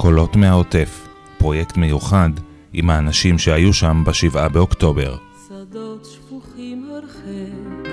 [0.00, 1.08] קולות מהעוטף,
[1.38, 2.30] פרויקט מיוחד
[2.72, 5.16] עם האנשים שהיו שם בשבעה באוקטובר.
[5.48, 7.88] שדות שפוכים הרחק,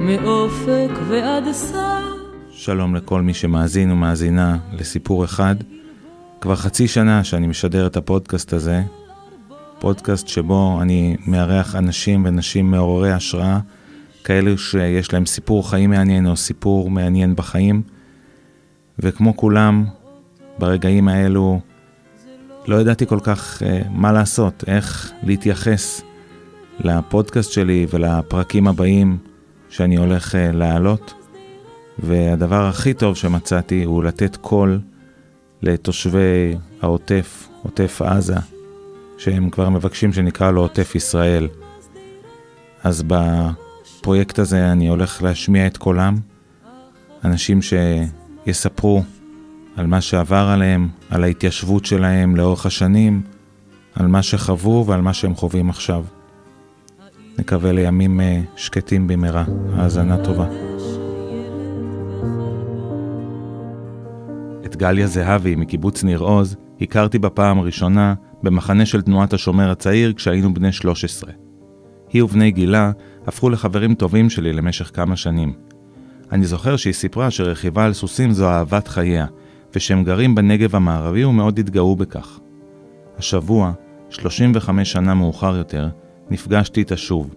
[0.00, 2.02] מאופק ועד סף.
[2.50, 5.54] שלום לכל מי שמאזין ומאזינה לסיפור אחד.
[6.40, 8.82] כבר חצי שנה שאני משדר את הפודקאסט הזה,
[9.78, 13.58] פודקאסט שבו אני מארח אנשים ונשים מעוררי השראה,
[14.24, 17.82] כאלו שיש להם סיפור חיים מעניין או סיפור מעניין בחיים,
[18.98, 19.84] וכמו כולם,
[20.60, 21.60] ברגעים האלו
[22.66, 26.02] לא ידעתי כל כך uh, מה לעשות, איך להתייחס
[26.80, 29.18] לפודקאסט שלי ולפרקים הבאים
[29.68, 31.14] שאני הולך uh, להעלות.
[31.98, 34.80] והדבר הכי טוב שמצאתי הוא לתת קול
[35.62, 38.36] לתושבי העוטף, עוטף עזה,
[39.18, 41.48] שהם כבר מבקשים שנקרא לו עוטף ישראל.
[42.84, 46.16] אז בפרויקט הזה אני הולך להשמיע את קולם,
[47.24, 49.02] אנשים שיספרו
[49.76, 53.22] על מה שעבר עליהם, על ההתיישבות שלהם לאורך השנים,
[53.94, 56.04] על מה שחוו ועל מה שהם חווים עכשיו.
[57.38, 59.44] נקווה לימים אה, שקטים במהרה.
[59.76, 60.46] האזנה טובה.
[64.66, 70.54] את גליה זהבי מקיבוץ ניר עוז הכרתי בפעם הראשונה במחנה של תנועת השומר הצעיר כשהיינו
[70.54, 71.32] בני 13.
[72.12, 72.92] היא ובני גילה
[73.26, 75.52] הפכו לחברים טובים שלי למשך כמה שנים.
[76.32, 79.26] אני זוכר שהיא סיפרה שרכיבה על סוסים זו אהבת חייה,
[79.74, 82.40] ושהם גרים בנגב המערבי ומאוד התגאו בכך.
[83.18, 83.72] השבוע,
[84.10, 85.88] 35 שנה מאוחר יותר,
[86.30, 87.34] נפגשתי איתה שוב.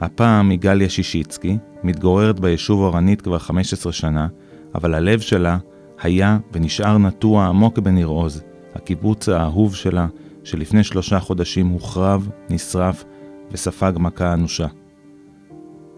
[0.00, 4.26] הפעם היא גליה שישיצקי, מתגוררת ביישוב אורנית כבר 15 שנה,
[4.74, 5.58] אבל הלב שלה
[6.02, 8.42] היה ונשאר נטוע עמוק בניר עוז,
[8.74, 10.06] הקיבוץ האהוב שלה,
[10.44, 13.04] שלפני שלושה חודשים הוחרב, נשרף
[13.52, 14.66] וספג מכה אנושה.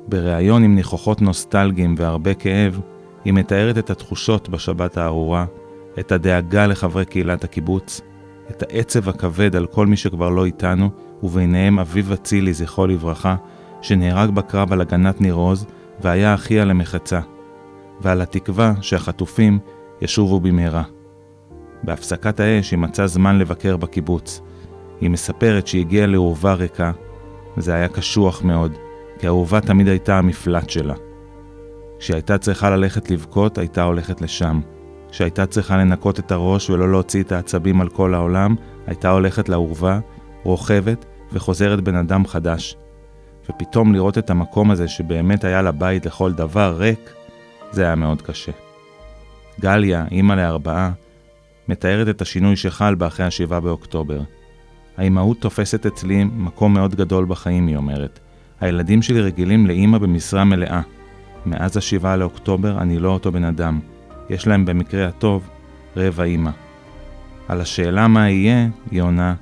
[0.08, 2.80] בריאיון עם ניחוחות נוסטלגיים והרבה כאב,
[3.24, 5.46] היא מתארת את התחושות בשבת הארורה,
[6.00, 8.00] את הדאגה לחברי קהילת הקיבוץ,
[8.50, 10.90] את העצב הכבד על כל מי שכבר לא איתנו,
[11.22, 13.36] וביניהם אביב אצילי, זכרו לברכה,
[13.82, 15.66] שנהרג בקרב על הגנת ניר עוז,
[16.00, 17.20] והיה אחיה למחצה,
[18.00, 19.58] ועל התקווה שהחטופים
[20.02, 20.82] ישובו במהרה.
[21.82, 24.40] בהפסקת האש היא מצאה זמן לבקר בקיבוץ.
[25.00, 26.92] היא מספרת שהיא הגיעה לאורווה ריקה,
[27.56, 28.72] וזה היה קשוח מאוד,
[29.18, 30.94] כי האורווה תמיד הייתה המפלט שלה.
[31.98, 34.60] כשהייתה צריכה ללכת לבכות, הייתה הולכת לשם.
[35.10, 38.54] כשהייתה צריכה לנקות את הראש ולא להוציא את העצבים על כל העולם,
[38.86, 40.00] הייתה הולכת לאורווה,
[40.42, 42.76] רוכבת וחוזרת בן אדם חדש.
[43.50, 47.10] ופתאום לראות את המקום הזה שבאמת היה לה בית לכל דבר ריק,
[47.70, 48.52] זה היה מאוד קשה.
[49.60, 50.90] גליה, אימא לארבעה,
[51.68, 54.20] מתארת את השינוי שחל בה אחרי השבעה באוקטובר.
[54.96, 58.18] האימהות תופסת אצלי מקום מאוד גדול בחיים, היא אומרת.
[58.60, 60.80] הילדים שלי רגילים לאימא במשרה מלאה.
[61.46, 63.80] מאז השבעה לאוקטובר אני לא אותו בן אדם.
[64.30, 65.48] יש להם במקרה הטוב
[65.96, 66.50] רבע אימא.
[67.48, 69.34] על השאלה מה יהיה, היא עונה,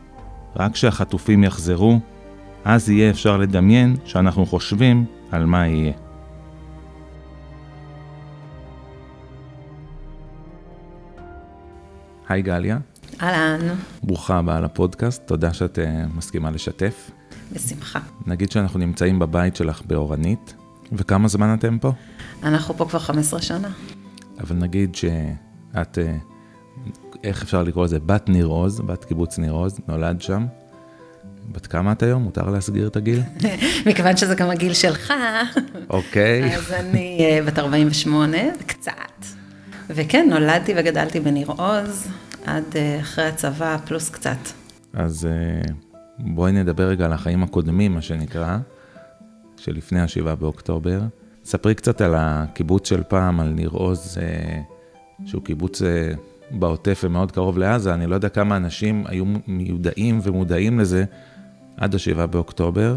[0.57, 2.01] רק כשהחטופים יחזרו,
[2.65, 5.93] אז יהיה אפשר לדמיין שאנחנו חושבים על מה יהיה.
[12.29, 12.79] היי גליה.
[13.23, 13.75] אהלן.
[14.03, 17.11] ברוכה הבאה לפודקאסט, תודה שאת uh, מסכימה לשתף.
[17.53, 18.01] בשמחה.
[18.27, 20.55] נגיד שאנחנו נמצאים בבית שלך באורנית,
[20.93, 21.93] וכמה זמן אתם פה?
[22.43, 23.69] אנחנו פה כבר 15 שנה.
[24.41, 26.01] אבל נגיד שאת, uh,
[27.25, 27.99] איך אפשר לקרוא לזה?
[27.99, 30.47] בת ניר עוז, בת קיבוץ ניר עוז, נולד שם.
[31.53, 32.23] בת כמה את היום?
[32.23, 33.21] מותר להסגיר את הגיל?
[33.87, 35.13] מכיוון שזה גם הגיל שלך.
[35.91, 36.57] אוקיי.
[36.57, 38.93] אז אני uh, בת 48, קצת.
[39.89, 42.09] וכן, נולדתי וגדלתי בניר עוז,
[42.45, 44.39] עד uh, אחרי הצבא, פלוס קצת.
[44.93, 45.29] אז
[46.19, 48.59] בואי נדבר רגע על החיים הקודמים, מה שנקרא,
[49.57, 51.01] שלפני השבעה באוקטובר.
[51.47, 55.85] ספרי קצת על הקיבוץ של פעם, על ניר עוז, uh, שהוא קיבוץ uh,
[56.51, 57.95] בעוטף ומאוד קרוב לעזה.
[57.95, 61.05] אני לא יודע כמה אנשים היו מיודעים ומודעים לזה
[61.77, 62.97] עד השבעה באוקטובר.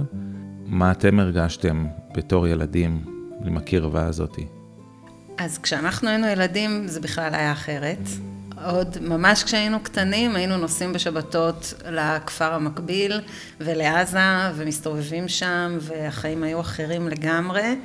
[0.66, 3.04] מה אתם הרגשתם בתור ילדים
[3.46, 4.46] עם הקרבה הזאתי?
[5.38, 8.00] אז כשאנחנו היינו ילדים זה בכלל היה אחרת.
[8.66, 13.22] עוד ממש כשהיינו קטנים היינו נוסעים בשבתות לכפר המקביל
[13.60, 14.20] ולעזה
[14.56, 17.76] ומסתובבים שם והחיים היו אחרים לגמרי.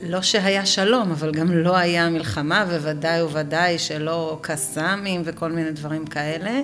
[0.00, 6.06] לא שהיה שלום, אבל גם לא היה מלחמה וודאי וודאי שלא קסאמים וכל מיני דברים
[6.06, 6.60] כאלה.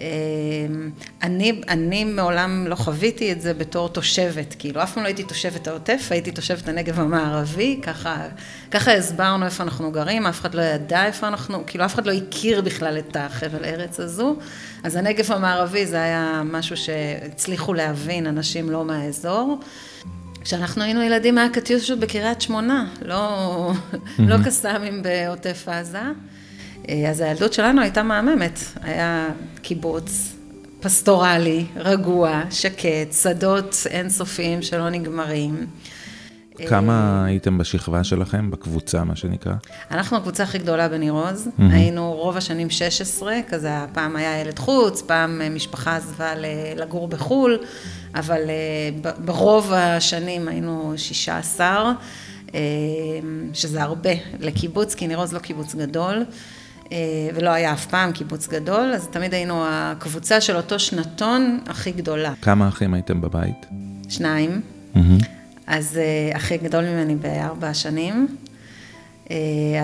[0.00, 0.90] אמ,
[1.22, 5.68] אני, אני מעולם לא חוויתי את זה בתור תושבת, כאילו אף פעם לא הייתי תושבת
[5.68, 8.26] העוטף, הייתי תושבת הנגב המערבי, ככה,
[8.70, 12.12] ככה הסברנו איפה אנחנו גרים, אף אחד לא ידע איפה אנחנו, כאילו אף אחד לא
[12.12, 14.36] הכיר בכלל את החבל ארץ הזו,
[14.84, 19.58] אז הנגב המערבי זה היה משהו שהצליחו להבין אנשים לא מהאזור.
[20.46, 23.72] כשאנחנו היינו ילדים היה קטיושות בקריית שמונה, לא,
[24.18, 26.02] לא קסאמים בעוטף עזה.
[27.08, 29.28] אז הילדות שלנו הייתה מהממת, היה
[29.62, 30.32] קיבוץ
[30.80, 35.66] פסטורלי, רגוע, שקט, שדות אינסופיים שלא נגמרים.
[36.68, 39.52] כמה הייתם בשכבה שלכם, בקבוצה, מה שנקרא?
[39.90, 41.62] אנחנו הקבוצה הכי גדולה בניר עוז, mm-hmm.
[41.72, 46.32] היינו רוב השנים 16, כזה פעם היה ילד חוץ, פעם משפחה עזבה
[46.76, 47.58] לגור בחו"ל,
[48.14, 48.40] אבל
[49.24, 51.92] ברוב השנים היינו 16,
[53.52, 54.10] שזה הרבה
[54.40, 56.24] לקיבוץ, כי ניר עוז לא קיבוץ גדול.
[57.34, 62.32] ולא היה אף פעם קיבוץ גדול, אז תמיד היינו הקבוצה של אותו שנתון הכי גדולה.
[62.42, 63.66] כמה אחים הייתם בבית?
[64.08, 64.60] שניים.
[64.94, 64.98] Mm-hmm.
[65.66, 66.00] אז
[66.34, 68.36] הכי גדול ממני בארבע שנים.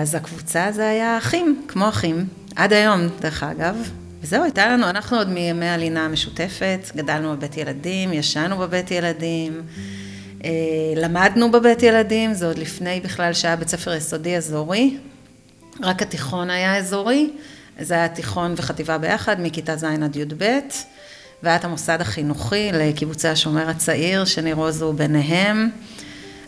[0.01, 2.25] אז הקבוצה זה היה אחים, כמו אחים,
[2.55, 3.89] עד היום, דרך אגב.
[4.21, 9.61] וזהו, הייתה לנו, אנחנו עוד מימי הלינה המשותפת, גדלנו בבית ילדים, ישנו בבית ילדים,
[10.95, 14.97] למדנו בבית ילדים, זה עוד לפני בכלל שהיה בית ספר יסודי אזורי,
[15.81, 17.29] רק התיכון היה אזורי,
[17.79, 20.59] זה היה תיכון וחטיבה ביחד, מכיתה ז' עד י"ב.
[21.43, 25.69] והיה את המוסד החינוכי לקיבוצי השומר הצעיר, שניר עוז הוא ביניהם.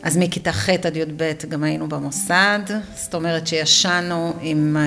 [0.03, 2.59] אז מכיתה ח' עד י"ב גם היינו במוסד,
[2.95, 4.77] זאת אומרת שישנו עם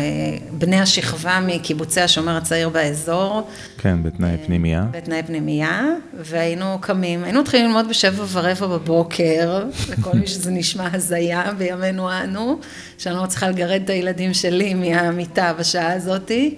[0.50, 3.48] בני השכבה מקיבוצי השומר הצעיר באזור.
[3.78, 4.84] כן, בתנאי פנימייה.
[4.90, 5.82] בתנאי פנימייה,
[6.20, 12.58] והיינו קמים, היינו מתחילים ללמוד בשבע ורבע בבוקר, לכל מי שזה נשמע הזיה בימינו אנו,
[12.98, 16.56] שאני לא צריכה לגרד את הילדים שלי מהמיטה בשעה הזאתי.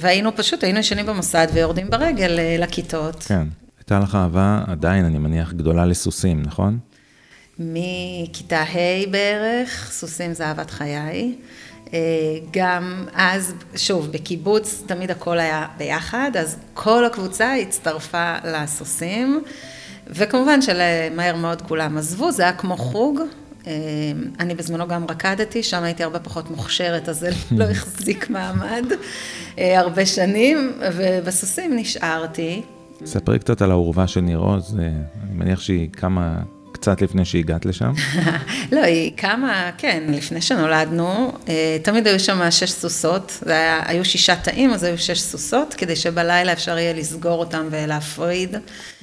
[0.00, 3.14] והיינו פשוט, היינו ישנים במוסד ויורדים ברגל לכיתות.
[3.14, 3.46] כן.
[3.78, 6.78] הייתה לך אהבה עדיין, אני מניח, גדולה לסוסים, נכון?
[7.58, 11.34] מכיתה ה' בערך, סוסים זה אהבת חיי.
[12.50, 19.42] גם אז, שוב, בקיבוץ תמיד הכל היה ביחד, אז כל הקבוצה הצטרפה לסוסים,
[20.06, 23.20] וכמובן שלמהר מאוד כולם עזבו, זה היה כמו חוג.
[24.40, 28.84] אני בזמנו גם רקדתי, שם הייתי הרבה פחות מוכשרת, אז זה לא החזיק מעמד
[29.58, 32.62] הרבה שנים, ובסוסים נשארתי.
[33.04, 34.76] ספרי קצת על האורווה של ניר עוז,
[35.22, 36.38] אני מניח שהיא קמה
[36.72, 37.92] קצת לפני שהגעת לשם.
[38.72, 41.32] לא, היא קמה, כן, לפני שנולדנו,
[41.82, 45.96] תמיד היו שם שש סוסות, זה היה, היו שישה תאים, אז היו שש סוסות, כדי
[45.96, 48.56] שבלילה אפשר יהיה לסגור אותם ולהפריד.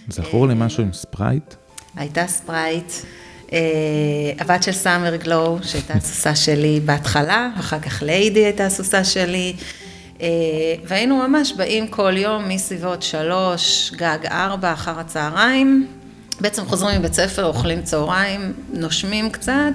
[0.10, 1.54] זכור לי משהו עם ספרייט?
[1.96, 2.92] הייתה ספרייט.
[4.40, 9.54] הבת של סאמר גלו, שהייתה הסוסה שלי בהתחלה, ואחר כך ליידי הייתה הסוסה שלי.
[10.84, 15.88] והיינו ממש באים כל יום מסביבות שלוש, גג ארבע, אחר הצהריים.
[16.42, 19.74] בעצם חוזרים מבית ספר, אוכלים צהריים, נושמים קצת,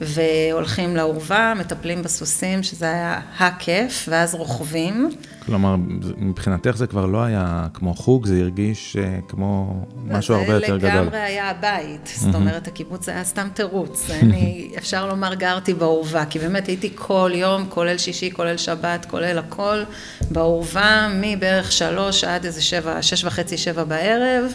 [0.00, 5.10] והולכים לאורווה, מטפלים בסוסים, שזה היה הכיף, ואז רוכבים.
[5.46, 5.76] כלומר,
[6.16, 8.96] מבחינתך זה כבר לא היה כמו חוג, זה הרגיש
[9.28, 10.80] כמו משהו הרבה יותר גדול.
[10.80, 14.10] זה לגמרי היה הבית, זאת אומרת, הקיבוץ היה סתם תירוץ.
[14.10, 19.38] אני, אפשר לומר, גרתי באורווה, כי באמת הייתי כל יום, כולל שישי, כולל שבת, כולל
[19.38, 19.82] הכל,
[20.30, 24.52] באורווה, מבערך שלוש עד איזה שבע, שש וחצי, שבע בערב.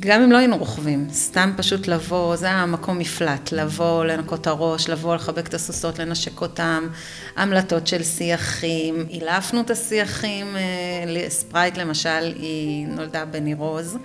[0.00, 4.46] גם אם לא היינו רוכבים, סתם פשוט לבוא, זה היה מקום מפלט, לבוא, לנקות את
[4.46, 6.88] הראש, לבוא, לחבק את הסוסות, לנשק אותם,
[7.36, 10.56] המלטות של שיחים, אילפנו את השיחים,
[11.28, 13.98] ספרייט למשל, היא נולדה בניר עוז,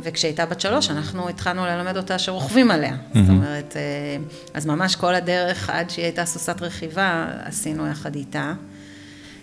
[0.00, 3.18] וכשהייתה בת שלוש, אנחנו התחלנו ללמד אותה שרוכבים עליה, mm-hmm.
[3.18, 3.76] זאת אומרת,
[4.54, 8.52] אז ממש כל הדרך, עד שהיא הייתה סוסת רכיבה, עשינו יחד איתה,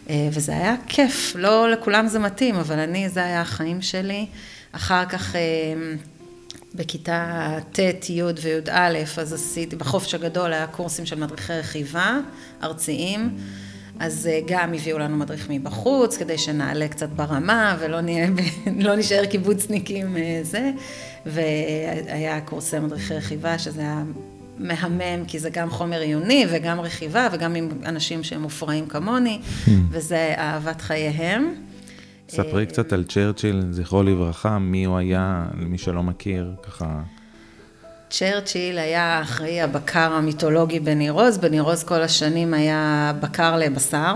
[0.09, 4.25] וזה היה כיף, לא לכולם זה מתאים, אבל אני, זה היה החיים שלי.
[4.75, 5.35] אחר כך
[6.75, 12.19] בכיתה ט', י' וי"א, אז עשיתי, בחופש הגדול היה קורסים של מדריכי רכיבה
[12.63, 13.37] ארציים,
[13.99, 18.27] אז גם הביאו לנו מדריך מבחוץ, כדי שנעלה קצת ברמה ולא נהיה,
[18.79, 20.71] לא נשאר קיבוצניקים זה,
[21.25, 24.03] והיה קורסי מדריכי רכיבה, שזה היה
[24.57, 29.39] מהמם, כי זה גם חומר עיוני וגם רכיבה, וגם עם אנשים שהם מופרעים כמוני,
[29.91, 31.55] וזה אהבת חייהם.
[32.29, 37.01] ספרי קצת על צ'רצ'יל, זכרו לברכה, מי הוא היה, למי שלא מכיר, ככה.
[38.09, 44.13] צ'רצ'יל היה אחראי הבקר המיתולוגי בניר עוז, בניר עוז כל השנים היה בקר לבשר.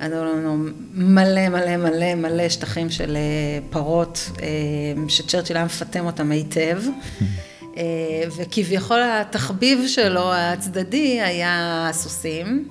[0.00, 3.16] היו לנו מלא מלא מלא מלא שטחים של
[3.70, 4.30] פרות,
[5.08, 6.82] שצ'רצ'יל היה מפטם אותם היטב.
[8.36, 12.68] וכביכול התחביב שלו הצדדי היה הסוסים.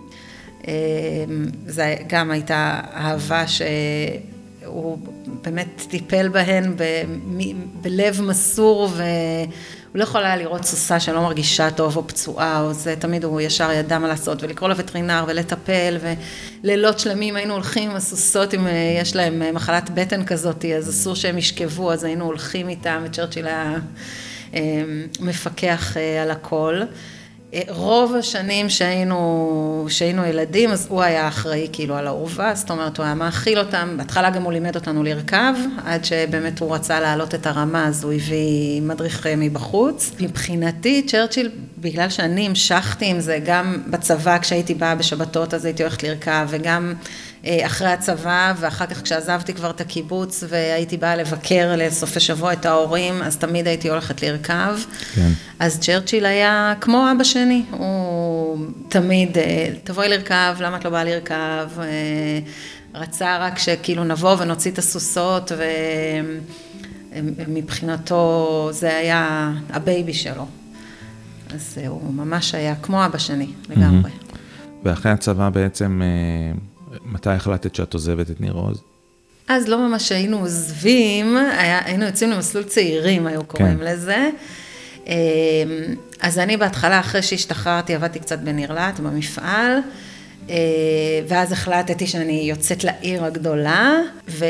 [1.66, 3.62] זה גם הייתה אהבה ש...
[4.72, 4.98] הוא
[5.44, 6.84] באמת טיפל בהן ב,
[7.82, 12.96] בלב מסור והוא לא יכול היה לראות סוסה שלא מרגישה טוב או פצועה או זה,
[13.00, 15.98] תמיד הוא ישר ידע מה לעשות ולקרוא לווטרינר ולטפל
[16.64, 18.68] ולילות שלמים היינו הולכים עם הסוסות אם
[19.02, 23.78] יש להם מחלת בטן כזאת אז אסור שהם ישכבו אז היינו הולכים איתם וצ'רצ'יל היה
[25.20, 26.82] מפקח על הכל
[27.70, 33.06] רוב השנים שהיינו, שהיינו ילדים, אז הוא היה אחראי כאילו על האורווה, זאת אומרת, הוא
[33.06, 35.54] היה מאכיל אותם, בהתחלה גם הוא לימד אותנו לרכב,
[35.86, 40.12] עד שבאמת הוא רצה להעלות את הרמה, אז הוא הביא מדריך מבחוץ.
[40.20, 46.04] מבחינתי, צ'רצ'יל, בגלל שאני המשכתי עם זה, גם בצבא, כשהייתי באה בשבתות, אז הייתי הולכת
[46.04, 46.94] לרכב, וגם
[47.46, 53.24] אחרי הצבא, ואחר כך כשעזבתי כבר את הקיבוץ, והייתי באה לבקר לסופי שבוע את ההורים,
[53.24, 54.80] אז תמיד הייתי הולכת לרכב.
[55.16, 55.32] כן.
[55.60, 59.38] אז צ'רצ'יל היה כמו אבא שני, הוא תמיד,
[59.84, 61.70] תבואי לרכב, למה את לא באה לרכב?
[62.94, 65.52] רצה רק שכאילו נבוא ונוציא את הסוסות,
[67.48, 70.46] ומבחינתו זה היה ה baby שלו.
[71.56, 74.12] אז הוא ממש היה כמו אבא שני, לגמרי.
[74.84, 76.02] ואחרי הצבא בעצם...
[77.06, 78.82] מתי החלטת שאת עוזבת את ניר עוז?
[79.48, 83.84] אז לא ממש היינו עוזבים, היה, היינו יוצאים למסלול צעירים, היו קוראים כן.
[83.84, 84.30] לזה.
[85.08, 85.14] אמ,
[86.22, 89.78] אז אני בהתחלה, אחרי שהשתחררתי, עבדתי קצת בניר לאט, במפעל,
[90.50, 90.56] אה,
[91.28, 93.94] ואז החלטתי שאני יוצאת לעיר הגדולה,
[94.30, 94.46] ו...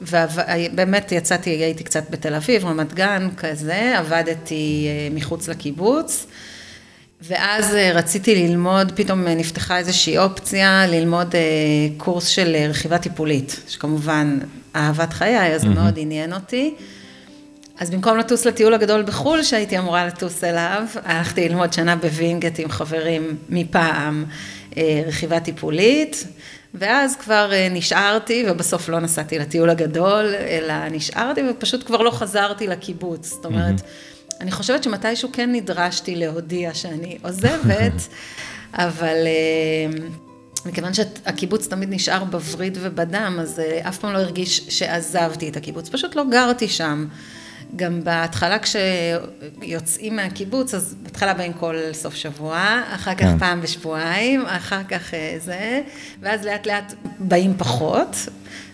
[0.00, 6.26] ובאמת יצאתי, הייתי קצת בתל אביב, רמת גן, כזה, עבדתי אה, מחוץ לקיבוץ.
[7.22, 11.40] ואז אה, רציתי ללמוד, פתאום אה, נפתחה איזושהי אופציה ללמוד אה,
[11.96, 14.38] קורס של רכיבה טיפולית, שכמובן
[14.76, 15.68] אהבת חיי, אז mm-hmm.
[15.68, 16.74] מאוד עניין אותי.
[17.78, 22.68] אז במקום לטוס לטיול הגדול בחו"ל שהייתי אמורה לטוס אליו, הלכתי ללמוד שנה בווינגייט עם
[22.68, 24.24] חברים מפעם
[25.06, 26.26] רכיבה טיפולית,
[26.74, 33.28] ואז כבר נשארתי, ובסוף לא נסעתי לטיול הגדול, אלא נשארתי ופשוט כבר לא חזרתי לקיבוץ.
[33.28, 34.11] זאת אומרת, mm-hmm.
[34.40, 38.08] אני חושבת שמתישהו כן נדרשתי להודיע שאני עוזבת,
[38.74, 39.98] אבל אה,
[40.66, 45.88] מכיוון שהקיבוץ תמיד נשאר בווריד ובדם, אז אה, אף פעם לא הרגיש שעזבתי את הקיבוץ,
[45.88, 47.06] פשוט לא גרתי שם.
[47.76, 53.38] גם בהתחלה כשיוצאים מהקיבוץ, אז בהתחלה באים כל סוף שבוע, אחר כך כן.
[53.38, 55.82] פעם בשבועיים, אחר כך אה, זה,
[56.20, 58.16] ואז לאט לאט באים פחות,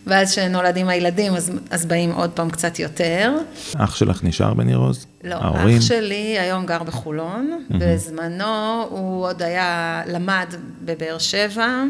[0.08, 3.34] ואז כשנולדים הילדים, אז, אז באים עוד פעם קצת יותר.
[3.76, 5.06] אח שלך נשאר בניר עוז?
[5.24, 5.78] לא, ההורים?
[5.78, 7.74] אח שלי היום גר בחולון, mm-hmm.
[7.78, 11.82] בזמנו הוא עוד היה, למד בבאר שבע,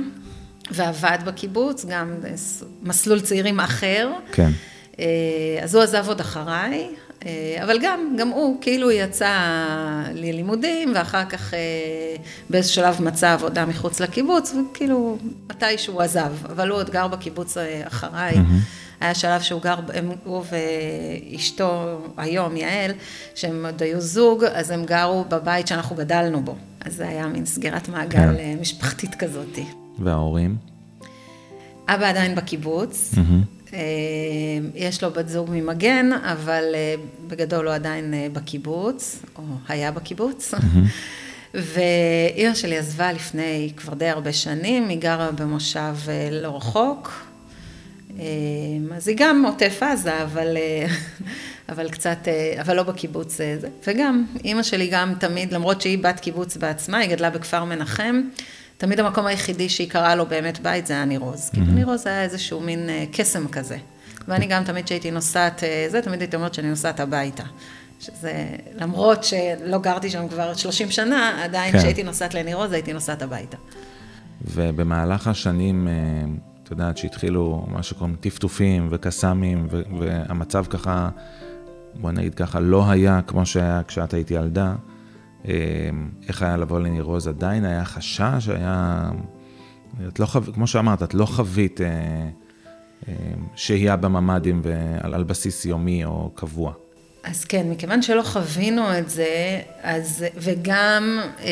[0.71, 2.15] ועבד בקיבוץ, גם
[2.83, 4.11] מסלול צעירים אחר.
[4.33, 4.51] כן.
[4.99, 5.05] אה,
[5.63, 6.89] אז הוא עזב עוד אחריי,
[7.63, 9.35] אבל גם, גם הוא כאילו יצא
[10.15, 11.59] ללימודים, ואחר כך אה,
[12.51, 15.19] באיזה שלב מצא עבודה מחוץ לקיבוץ, וכאילו
[15.51, 17.57] מתי שהוא עזב, אבל הוא עוד גר בקיבוץ
[17.87, 18.35] אחריי.
[18.35, 18.79] Mm-hmm.
[19.01, 20.45] היה שלב שהוא גר, הם, הוא
[21.33, 22.91] ואשתו היום, יעל,
[23.35, 26.57] שהם עוד היו זוג, אז הם גרו בבית שאנחנו גדלנו בו.
[26.81, 28.57] אז זה היה מין סגירת מעגל כן.
[28.61, 29.59] משפחתית כזאת.
[29.99, 30.57] וההורים?
[31.89, 33.15] אבא עדיין בקיבוץ.
[33.15, 33.58] Mm-hmm.
[33.73, 33.79] אה,
[34.75, 36.95] יש לו בת זוג ממגן, אבל אה,
[37.27, 40.55] בגדול הוא עדיין אה, בקיבוץ, או היה בקיבוץ.
[41.55, 45.95] ואימא שלי עזבה לפני כבר די הרבה שנים, היא גרה במושב
[46.31, 47.25] לא רחוק.
[48.95, 50.57] אז היא גם עוטף עזה, אבל,
[51.69, 52.19] אבל קצת,
[52.61, 53.59] אבל לא בקיבוץ זה.
[53.87, 58.21] וגם, אימא שלי גם תמיד, למרות שהיא בת קיבוץ בעצמה, היא גדלה בכפר מנחם,
[58.79, 61.51] תמיד המקום היחידי שהיא קראה לו באמת בית זה היה ניר עוז.
[61.51, 63.77] כי ניר עוז היה איזשהו מין אה, קסם כזה.
[64.29, 67.43] ואני גם תמיד כשהייתי נוסעת, אה, זה תמיד הייתי אומרת שאני נוסעת הביתה.
[68.01, 71.79] שזה, למרות שלא גרתי שם כבר 30 שנה, עדיין כן.
[71.79, 73.57] כשהייתי נוסעת לניר עוז הייתי נוסעת הביתה.
[74.45, 75.93] ובמהלך השנים, אה,
[76.65, 79.69] את יודעת, שהתחילו מה שקוראים טפטופים וקסאמים,
[79.99, 81.09] והמצב ככה,
[81.95, 84.75] בוא נגיד ככה, לא היה כמו שהיה כשאת הייתי ילדה.
[85.45, 85.51] אמ,
[86.29, 89.11] איך היה לבוא לניר עוז, עדיין היה חשש, היה...
[90.09, 90.41] את לא חו...
[90.55, 91.87] כמו שאמרת, את לא חווית אה,
[93.09, 93.15] אה,
[93.55, 96.73] שהייה בממ"דים ועל, על בסיס יומי או קבוע.
[97.25, 101.51] אז כן, מכיוון שלא חווינו את זה, אז, וגם אה,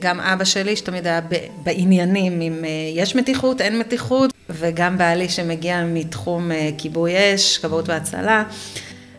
[0.00, 1.20] גם אבא שלי, שתמיד היה
[1.62, 8.44] בעניינים אם אה, יש מתיחות, אין מתיחות, וגם בעלי שמגיע מתחום כיבוי אש, כבאות והצלה,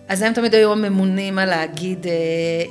[0.08, 2.12] אז הם תמיד היו הממונים על להגיד אה,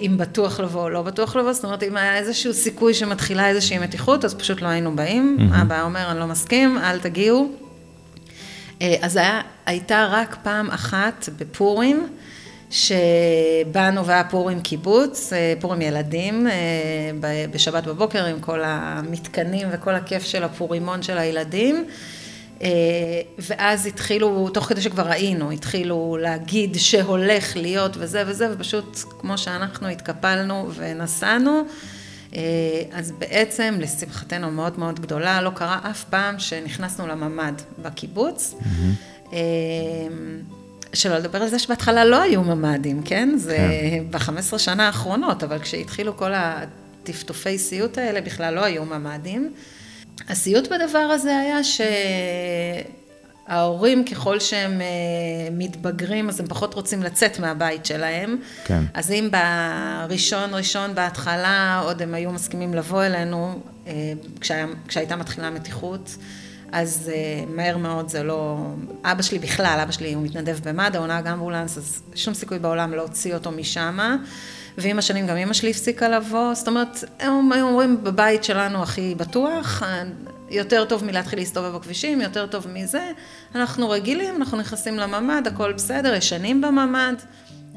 [0.00, 3.78] אם בטוח לבוא או לא בטוח לבוא, זאת אומרת, אם היה איזשהו סיכוי שמתחילה איזושהי
[3.78, 5.36] מתיחות, אז פשוט לא היינו באים.
[5.38, 5.62] Mm-hmm.
[5.62, 7.52] אבא אומר, אני לא מסכים, אל תגיעו.
[8.82, 12.06] אה, אז היה, הייתה רק פעם אחת בפורים,
[12.70, 16.46] שבאנו והיה פורים קיבוץ, אה, פורים ילדים,
[17.50, 21.84] בשבת בבוקר עם כל המתקנים וכל הכיף של הפורימון של הילדים.
[22.62, 22.68] אה,
[23.38, 29.88] ואז התחילו, תוך כדי שכבר ראינו, התחילו להגיד שהולך להיות וזה וזה, ופשוט כמו שאנחנו
[29.88, 31.62] התקפלנו ונסענו,
[32.34, 32.40] אה,
[32.92, 38.54] אז בעצם לשמחתנו מאוד מאוד גדולה, לא קרה אף פעם שנכנסנו לממ"ד בקיבוץ.
[38.60, 39.34] Mm-hmm.
[40.94, 43.34] שלא לדבר על זה שבהתחלה לא היו ממ"דים, כן?
[43.36, 44.04] זה כן.
[44.10, 49.52] ב-15 שנה האחרונות, אבל כשהתחילו כל הטפטופי סיוט האלה בכלל לא היו ממ"דים.
[50.28, 51.58] הסיוט בדבר הזה היה
[53.48, 54.86] שההורים ככל שהם אה,
[55.52, 58.36] מתבגרים אז הם פחות רוצים לצאת מהבית שלהם.
[58.64, 58.84] כן.
[58.94, 63.92] אז אם בראשון ראשון בהתחלה עוד הם היו מסכימים לבוא אלינו אה,
[64.40, 66.16] כשהיה, כשהייתה מתחילה מתיחות
[66.74, 68.66] אז uh, מהר מאוד זה לא...
[69.04, 72.90] אבא שלי בכלל, אבא שלי הוא מתנדב במד"א, הוא נהג אמבולנס, אז שום סיכוי בעולם
[72.92, 74.16] להוציא אותו משם.
[74.78, 79.14] ועם השנים גם אמא שלי הפסיקה לבוא, זאת אומרת, הם היו אומרים, בבית שלנו הכי
[79.14, 79.82] בטוח,
[80.50, 83.10] יותר טוב מלהתחיל להסתובב בכבישים, יותר טוב מזה,
[83.54, 87.14] אנחנו רגילים, אנחנו נכנסים לממ"ד, הכל בסדר, ישנים בממ"ד,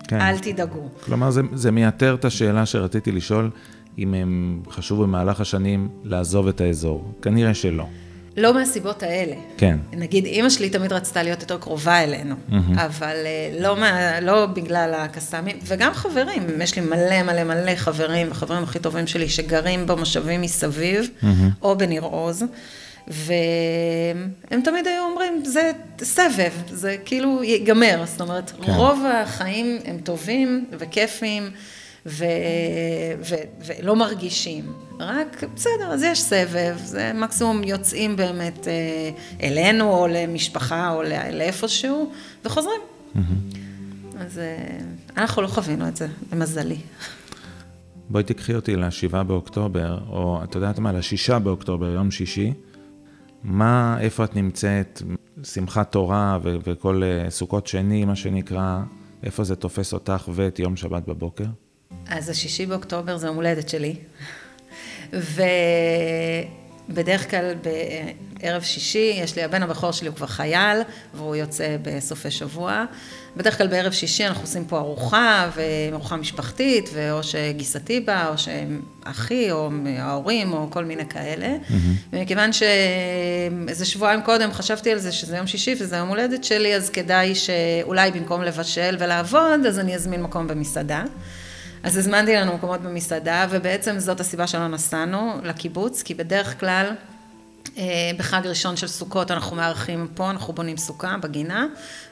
[0.08, 0.22] כן.
[0.22, 0.90] אל תדאגו.
[1.06, 3.50] כלומר, זה, זה מייתר את השאלה שרציתי לשאול,
[3.98, 7.12] אם הם חשבו במהלך השנים לעזוב את האזור.
[7.22, 7.86] כנראה שלא.
[8.38, 9.36] לא מהסיבות האלה.
[9.58, 9.78] כן.
[9.94, 12.54] נגיד, אימא שלי תמיד רצתה להיות יותר קרובה אלינו, mm-hmm.
[12.76, 18.32] אבל אה, לא, מה, לא בגלל הקסאמים, וגם חברים, יש לי מלא מלא מלא חברים,
[18.32, 21.26] החברים הכי טובים שלי שגרים במושבים מסביב, mm-hmm.
[21.62, 22.44] או בניר עוז,
[23.08, 28.72] והם תמיד היו אומרים, זה סבב, זה כאילו ייגמר, זאת אומרת, כן.
[28.72, 31.52] רוב החיים הם טובים וכיפים.
[32.08, 32.26] ו,
[33.20, 33.36] ו,
[33.66, 34.74] ולא מרגישים.
[35.00, 39.10] רק, בסדר, אז יש סבב, זה מקסימום יוצאים באמת אה,
[39.48, 42.12] אלינו, או למשפחה, או לאיפשהו,
[42.46, 42.82] וחוזרים.
[44.20, 44.78] אז אה,
[45.18, 46.78] אנחנו לא חווינו את זה, למזלי.
[48.10, 52.54] בואי תקחי אותי לשבעה באוקטובר, או את יודעת מה, לשישה באוקטובר, יום שישי.
[53.44, 55.02] מה, איפה את נמצאת,
[55.44, 58.80] שמחת תורה ו- וכל uh, סוכות שני, מה שנקרא,
[59.24, 61.46] איפה זה תופס אותך ואת יום שבת בבוקר?
[62.10, 63.96] אז השישי באוקטובר זה יום הולדת שלי,
[66.90, 67.54] ובדרך כלל
[68.42, 70.82] בערב שישי, יש לי, הבן הבכור שלי הוא כבר חייל,
[71.14, 72.86] והוא יוצא בסופי שבוע.
[73.38, 79.52] בדרך כלל בערב שישי אנחנו עושים פה ארוחה, וארוחה משפחתית, ואו שגיסתי בא, או שאחי,
[79.52, 81.48] או ההורים, או כל מיני כאלה.
[81.48, 81.74] Mm-hmm.
[82.14, 86.90] ומכיוון שאיזה שבועיים קודם חשבתי על זה, שזה יום שישי וזה יום הולדת שלי, אז
[86.90, 91.04] כדאי שאולי במקום לבשל ולעבוד, אז אני אזמין מקום במסעדה.
[91.88, 96.92] אז הזמנתי לנו מקומות במסעדה, ובעצם זאת הסיבה שלא נסענו לקיבוץ, כי בדרך כלל
[97.78, 97.84] אה,
[98.18, 101.66] בחג ראשון של סוכות אנחנו מארחים פה, אנחנו בונים סוכה בגינה,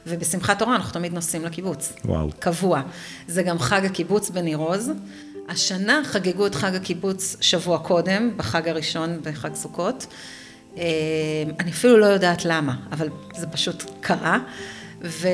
[0.06, 1.92] ובשמחת תורה אנחנו תמיד נוסעים לקיבוץ.
[2.04, 2.30] וואו.
[2.38, 2.82] קבוע.
[3.26, 4.90] זה גם חג הקיבוץ בניר עוז.
[5.48, 10.06] השנה חגגו את חג הקיבוץ שבוע קודם, בחג הראשון בחג סוכות.
[10.76, 10.82] אה,
[11.60, 14.38] אני אפילו לא יודעת למה, אבל זה פשוט קרה.
[15.02, 15.28] ו...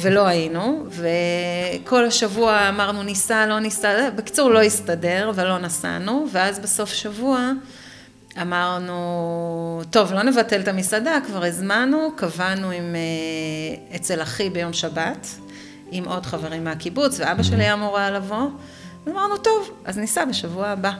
[0.00, 6.92] ולא היינו, וכל השבוע אמרנו ניסע, לא ניסע, בקיצור לא הסתדר ולא נסענו, ואז בסוף
[6.92, 7.52] שבוע
[8.42, 15.26] אמרנו, טוב, לא נבטל את המסעדה, כבר הזמנו, קבענו עם, אה, אצל אחי ביום שבת,
[15.90, 18.46] עם עוד חברים מהקיבוץ, ואבא שלי היה אמורה לבוא,
[19.06, 20.92] ואמרנו, טוב, אז ניסע בשבוע הבא.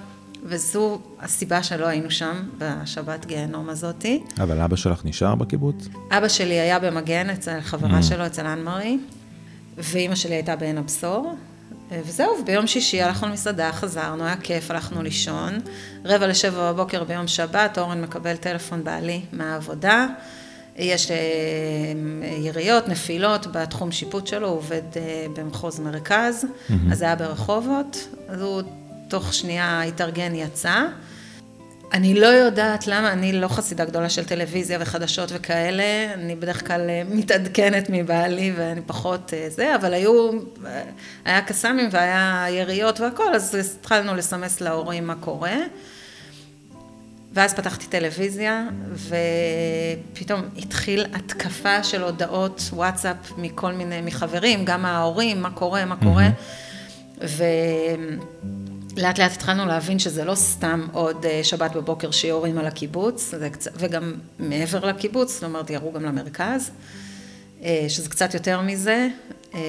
[0.42, 4.22] וזו הסיבה שלא היינו שם בשבת גיהנום הזאתי.
[4.40, 5.88] אבל אבא שלך נשאר בקיבוץ?
[6.10, 8.02] אבא שלי היה במגן אצל חברה mm.
[8.02, 8.98] שלו, אצל אנמרי,
[9.78, 11.34] ואימא שלי הייתה בעין הבשור.
[12.06, 15.58] וזהו, ביום שישי הלכנו למסעדה, חזרנו, היה כיף, הלכנו לישון.
[16.04, 20.06] רבע לשבע בבוקר ביום שבת, אורן מקבל טלפון בעלי מהעבודה.
[20.76, 21.16] יש אה,
[22.38, 26.72] יריות, נפילות בתחום שיפוט שלו, הוא עובד אה, במחוז מרכז, mm-hmm.
[26.92, 28.08] אז זה היה ברחובות.
[28.28, 28.62] אז הוא
[29.12, 30.84] תוך שנייה התארגן, יצא.
[31.92, 36.90] אני לא יודעת למה, אני לא חסידה גדולה של טלוויזיה וחדשות וכאלה, אני בדרך כלל
[36.90, 40.30] אה, מתעדכנת מבעלי ואני פחות אה, זה, אבל היו,
[40.66, 40.82] אה,
[41.24, 45.56] היה קסאמים והיה יריות והכל, אז התחלנו לסמס להורים מה קורה.
[47.32, 48.68] ואז פתחתי טלוויזיה,
[50.12, 56.28] ופתאום התחיל התקפה של הודעות וואטסאפ מכל מיני, מחברים, גם ההורים, מה קורה, מה קורה.
[56.28, 57.22] Mm-hmm.
[58.96, 63.34] לאט לאט התחלנו להבין שזה לא סתם עוד אה, שבת בבוקר שיורים על הקיבוץ,
[63.76, 66.70] וגם מעבר לקיבוץ, זאת אומרת, ירו גם למרכז,
[67.62, 69.08] אה, שזה קצת יותר מזה.
[69.54, 69.60] אה,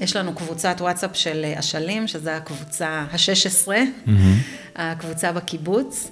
[0.00, 4.10] יש לנו קבוצת וואטסאפ של אשלים, שזו הקבוצה ה-16, mm-hmm.
[4.76, 6.10] הקבוצה בקיבוץ.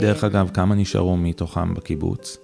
[0.00, 2.43] דרך אגב, כמה נשארו מתוכם בקיבוץ?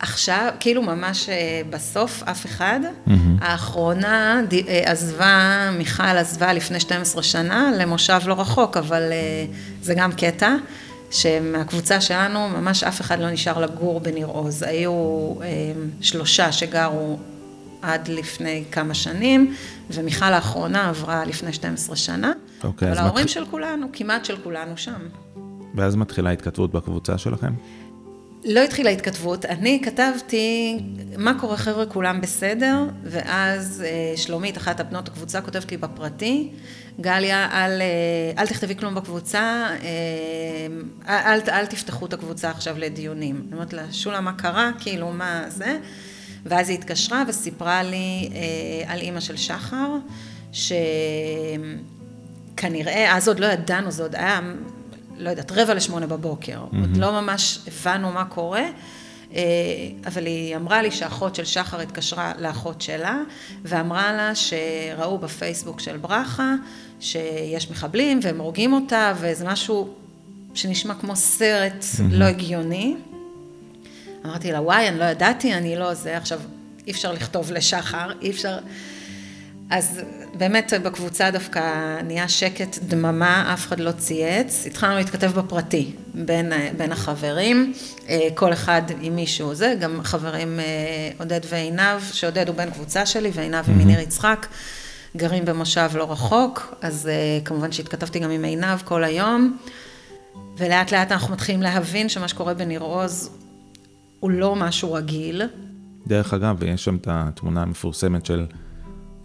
[0.00, 2.80] עכשיו, כאילו ממש אה, בסוף, אף אחד.
[2.82, 3.10] Mm-hmm.
[3.40, 9.46] האחרונה אה, עזבה, מיכל עזבה לפני 12 שנה למושב לא רחוק, אבל אה,
[9.82, 10.54] זה גם קטע,
[11.10, 14.62] שמהקבוצה שלנו ממש אף אחד לא נשאר לגור בניר עוז.
[14.62, 15.34] היו
[16.00, 17.18] שלושה שגרו
[17.82, 19.54] עד לפני כמה שנים,
[19.90, 22.32] ומיכל האחרונה עברה לפני 12 שנה.
[22.64, 23.30] אוקיי, אבל ההורים מת...
[23.30, 25.00] של כולנו, כמעט של כולנו שם.
[25.74, 27.52] ואז מתחילה התכתבות בקבוצה שלכם?
[28.44, 30.78] לא התחילה התכתבות, אני כתבתי,
[31.18, 36.50] מה קורה חבר'ה, כולם בסדר, ואז אה, שלומית, אחת הבנות הקבוצה, כותבת לי בפרטי,
[37.00, 37.86] גליה, אל, אה,
[38.38, 39.66] אל תכתבי כלום בקבוצה,
[41.08, 43.42] אה, אל, אל תפתחו את הקבוצה עכשיו לדיונים.
[43.46, 44.70] אני אומרת לה, שולה, מה קרה?
[44.78, 45.78] כאילו, מה זה?
[46.46, 48.30] ואז היא התקשרה וסיפרה לי
[48.86, 49.96] על אימא של שחר,
[52.52, 54.40] שכנראה, אז עוד לא ידענו, זה עוד היה
[55.20, 56.64] לא יודעת, רבע לשמונה בבוקר.
[56.64, 56.80] Mm-hmm.
[56.80, 58.64] עוד לא ממש הבנו מה קורה,
[59.34, 59.42] אה,
[60.06, 63.18] אבל היא אמרה לי שאחות של שחר התקשרה לאחות שלה,
[63.64, 66.54] ואמרה לה שראו בפייסבוק של ברכה
[67.00, 69.94] שיש מחבלים והם הורגים אותה, וזה משהו
[70.54, 72.02] שנשמע כמו סרט mm-hmm.
[72.10, 72.96] לא הגיוני.
[74.24, 76.40] אמרתי לה, וואי, אני לא ידעתי, אני לא זה, עכשיו
[76.86, 78.58] אי אפשר לכתוב לשחר, אי אפשר...
[79.70, 80.00] אז
[80.34, 81.60] באמת בקבוצה דווקא
[82.04, 84.66] נהיה שקט, דממה, אף אחד לא צייץ.
[84.66, 87.72] התחלנו להתכתב בפרטי בין, בין החברים,
[88.08, 90.64] אה, כל אחד עם מישהו זה, גם חברים אה,
[91.18, 93.70] עודד ועינב, שעודד הוא בן קבוצה שלי, ועינב mm-hmm.
[93.70, 94.46] ומניר יצחק,
[95.16, 99.56] גרים במושב לא רחוק, אז אה, כמובן שהתכתבתי גם עם עינב כל היום,
[100.56, 103.30] ולאט לאט אנחנו מתחילים להבין שמה שקורה בניר עוז
[104.20, 105.42] הוא לא משהו רגיל.
[106.06, 108.46] דרך אגב, יש שם את התמונה המפורסמת של...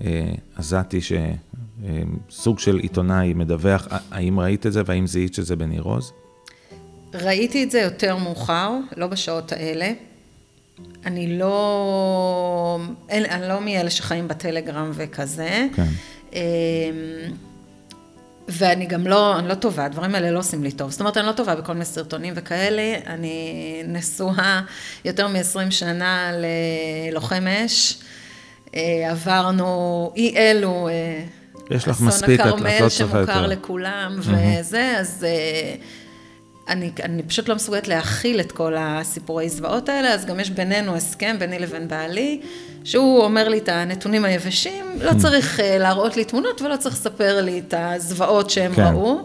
[0.02, 6.12] אה, עזתי שסוג של עיתונאי מדווח, האם ראית את זה והאם זיהית שזה בניר עוז?
[7.14, 9.92] ראיתי את זה יותר מאוחר, לא בשעות האלה.
[11.06, 12.80] אני לא,
[13.10, 15.68] אין, אני לא מאלה שחיים בטלגרם וכזה.
[15.76, 15.88] כן.
[16.34, 16.40] אמ,
[18.48, 20.92] ואני גם לא, אני לא טובה, הדברים האלה לא עושים לי טוב.
[20.92, 22.98] זאת אומרת, אני לא טובה בכל מיני סרטונים וכאלה.
[23.08, 24.62] אני נשואה
[25.06, 26.32] יותר מ-20 שנה
[27.12, 27.98] ללוחם אש.
[28.76, 31.24] אה, עברנו אי אלו, אה,
[31.72, 32.88] יש לך מספיק, את לא צריכה יותר.
[32.88, 34.20] אסון הכרמל שמוכר לכולם.
[34.20, 35.76] וזה, אז אה,
[36.68, 40.96] אני, אני פשוט לא מסוגלת להכיל את כל הסיפורי זוועות האלה, אז גם יש בינינו
[40.96, 42.42] הסכם, ביני לבין בעלי,
[42.84, 47.60] שהוא אומר לי את הנתונים היבשים, לא צריך להראות לי תמונות ולא צריך לספר לי
[47.60, 48.84] את הזוועות שהם כן.
[48.84, 49.22] ראו.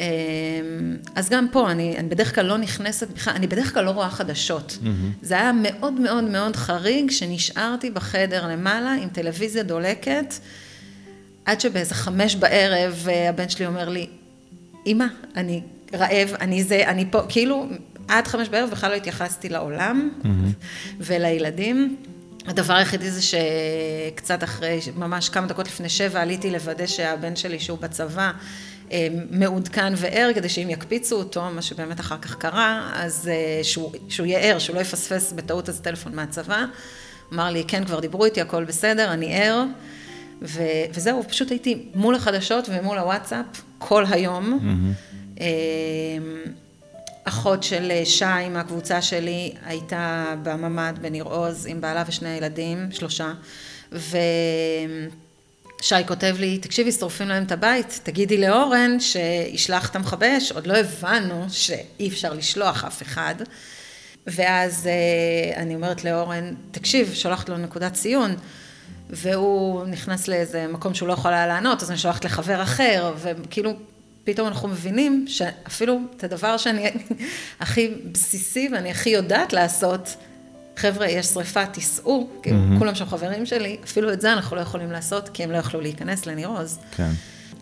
[0.00, 4.10] אמ, אז גם פה, אני, אני בדרך כלל לא נכנסת אני בדרך כלל לא רואה
[4.10, 4.78] חדשות.
[4.82, 4.86] Mm-hmm.
[5.22, 10.34] זה היה מאוד מאוד מאוד חריג שנשארתי בחדר למעלה עם טלוויזיה דולקת,
[11.44, 14.06] עד שבאיזה חמש בערב אה, הבן שלי אומר לי,
[14.86, 15.62] אמא, אני
[15.94, 17.66] רעב, אני זה, אני פה, כאילו,
[18.08, 20.26] עד חמש בערב בכלל לא התייחסתי לעולם mm-hmm.
[20.98, 21.96] ולילדים.
[22.46, 27.78] הדבר היחידי זה שקצת אחרי, ממש כמה דקות לפני שבע, עליתי לוודא שהבן שלי, שהוא
[27.78, 28.32] בצבא,
[29.30, 34.26] מעודכן וער, כדי שאם יקפיצו אותו, מה שבאמת אחר כך קרה, אז אה, שהוא, שהוא
[34.26, 36.64] יהיה ער, שהוא לא יפספס בטעות איזה טלפון מהצבא.
[37.32, 39.64] אמר לי, כן, כבר דיברו איתי, הכל בסדר, אני ער.
[40.42, 40.62] ו,
[40.94, 43.46] וזהו, פשוט הייתי מול החדשות ומול הוואטסאפ
[43.78, 44.58] כל היום.
[44.62, 45.40] Mm-hmm.
[47.24, 53.32] אחות של שי מהקבוצה שלי הייתה בממ"ד בניר עוז עם בעלה ושני הילדים, שלושה.
[53.92, 54.18] ו...
[55.80, 60.66] שי כותב לי, תקשיבי, שורפים להם את הבית, תגידי לאורן שישלח את המכבי אש, עוד
[60.66, 63.34] לא הבנו שאי אפשר לשלוח אף אחד.
[64.26, 68.36] ואז אה, אני אומרת לאורן, תקשיב, שולחת לו נקודת ציון,
[69.10, 73.72] והוא נכנס לאיזה מקום שהוא לא יכול היה לענות, אז אני שולחת לחבר אחר, וכאילו,
[74.24, 76.90] פתאום אנחנו מבינים שאפילו את הדבר שאני
[77.60, 80.16] הכי בסיסי ואני הכי יודעת לעשות,
[80.80, 82.78] חבר'ה, יש שריפה, תיסעו, כי mm-hmm.
[82.78, 85.80] כולם שם חברים שלי, אפילו את זה אנחנו לא יכולים לעשות, כי הם לא יכלו
[85.80, 86.78] להיכנס לניר עוז.
[86.96, 87.10] כן.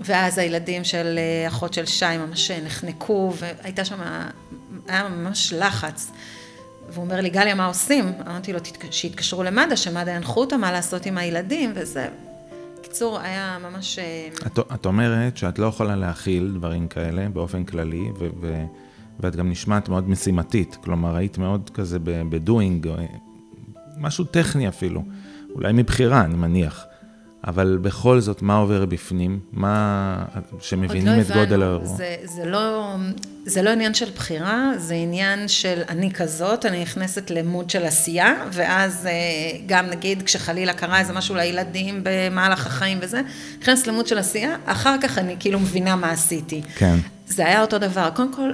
[0.01, 4.01] ואז הילדים של אה, אחות של שי ממש נחנקו, והייתה שם,
[4.89, 6.11] היה ממש לחץ.
[6.91, 8.13] והוא אומר לי, גליה, מה עושים?
[8.27, 8.59] אמרתי לו,
[8.91, 12.09] שיתקשרו למד"א, שמד"א ינחו אותם מה לעשות עם הילדים, וזה...
[12.81, 13.99] בקיצור, היה ממש...
[13.99, 18.27] אה, את, את אומרת שאת לא יכולה להכיל דברים כאלה באופן כללי, ו...
[18.41, 18.65] ו...
[19.21, 22.89] ואת גם נשמעת מאוד משימתית, כלומר היית מאוד כזה בדואינג,
[23.99, 25.03] משהו טכני אפילו,
[25.55, 26.85] אולי מבחירה, אני מניח.
[27.47, 29.41] אבל בכל זאת, מה עובר בפנים?
[29.53, 30.25] מה...
[30.61, 31.41] שמבינים לא את הבנו.
[31.41, 31.87] גודל האירוע.
[31.87, 32.95] זה, זה, לא,
[33.45, 38.35] זה לא עניין של בחירה, זה עניין של אני כזאת, אני נכנסת למוד של עשייה,
[38.53, 39.13] ואז אה,
[39.67, 43.21] גם נגיד כשחלילה קרה איזה משהו לילדים במהלך החיים וזה,
[43.61, 46.63] נכנסת למוד של עשייה, אחר כך אני כאילו מבינה מה עשיתי.
[46.77, 46.97] כן.
[47.27, 48.11] זה היה אותו דבר.
[48.15, 48.53] קודם כל,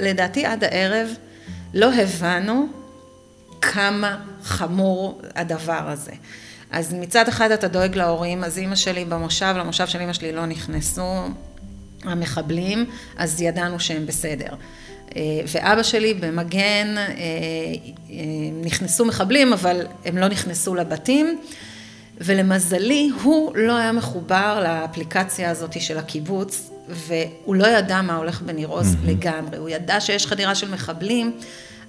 [0.00, 1.08] לדעתי עד הערב
[1.74, 2.66] לא הבנו
[3.60, 6.12] כמה חמור הדבר הזה.
[6.70, 10.46] אז מצד אחד אתה דואג להורים, אז אימא שלי במושב, למושב של אימא שלי לא
[10.46, 11.28] נכנסו
[12.04, 12.86] המחבלים,
[13.16, 14.54] אז ידענו שהם בסדר.
[15.16, 18.16] אה, ואבא שלי במגן, אה, אה,
[18.64, 21.40] נכנסו מחבלים, אבל הם לא נכנסו לבתים.
[22.20, 28.68] ולמזלי, הוא לא היה מחובר לאפליקציה הזאת של הקיבוץ, והוא לא ידע מה הולך בניר
[28.68, 29.08] עוז mm-hmm.
[29.10, 29.58] לגמרי.
[29.58, 31.32] הוא ידע שיש חדירה של מחבלים,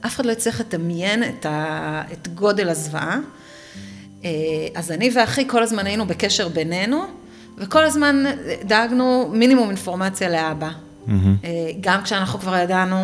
[0.06, 3.20] אף אחד לא הצליח לדמיין את, ה, את גודל הזוועה.
[4.24, 4.30] אה,
[4.76, 7.04] אז אני ואחי כל הזמן היינו בקשר בינינו,
[7.58, 8.24] וכל הזמן
[8.64, 10.70] דאגנו מינימום אינפורמציה לאבא.
[10.70, 11.12] Mm-hmm.
[11.82, 13.04] גם כשאנחנו כבר ידענו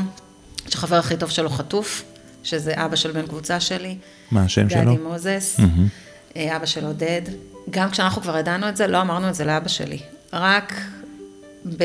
[0.67, 2.03] שחבר הכי טוב שלו חטוף,
[2.43, 3.97] שזה אבא של בן קבוצה שלי.
[4.31, 4.81] מה השם שלו?
[4.81, 6.37] גדי מוזס, mm-hmm.
[6.55, 7.21] אבא של עודד.
[7.69, 9.99] גם כשאנחנו כבר ידענו את זה, לא אמרנו את זה לאבא שלי.
[10.33, 10.73] רק
[11.77, 11.83] ב...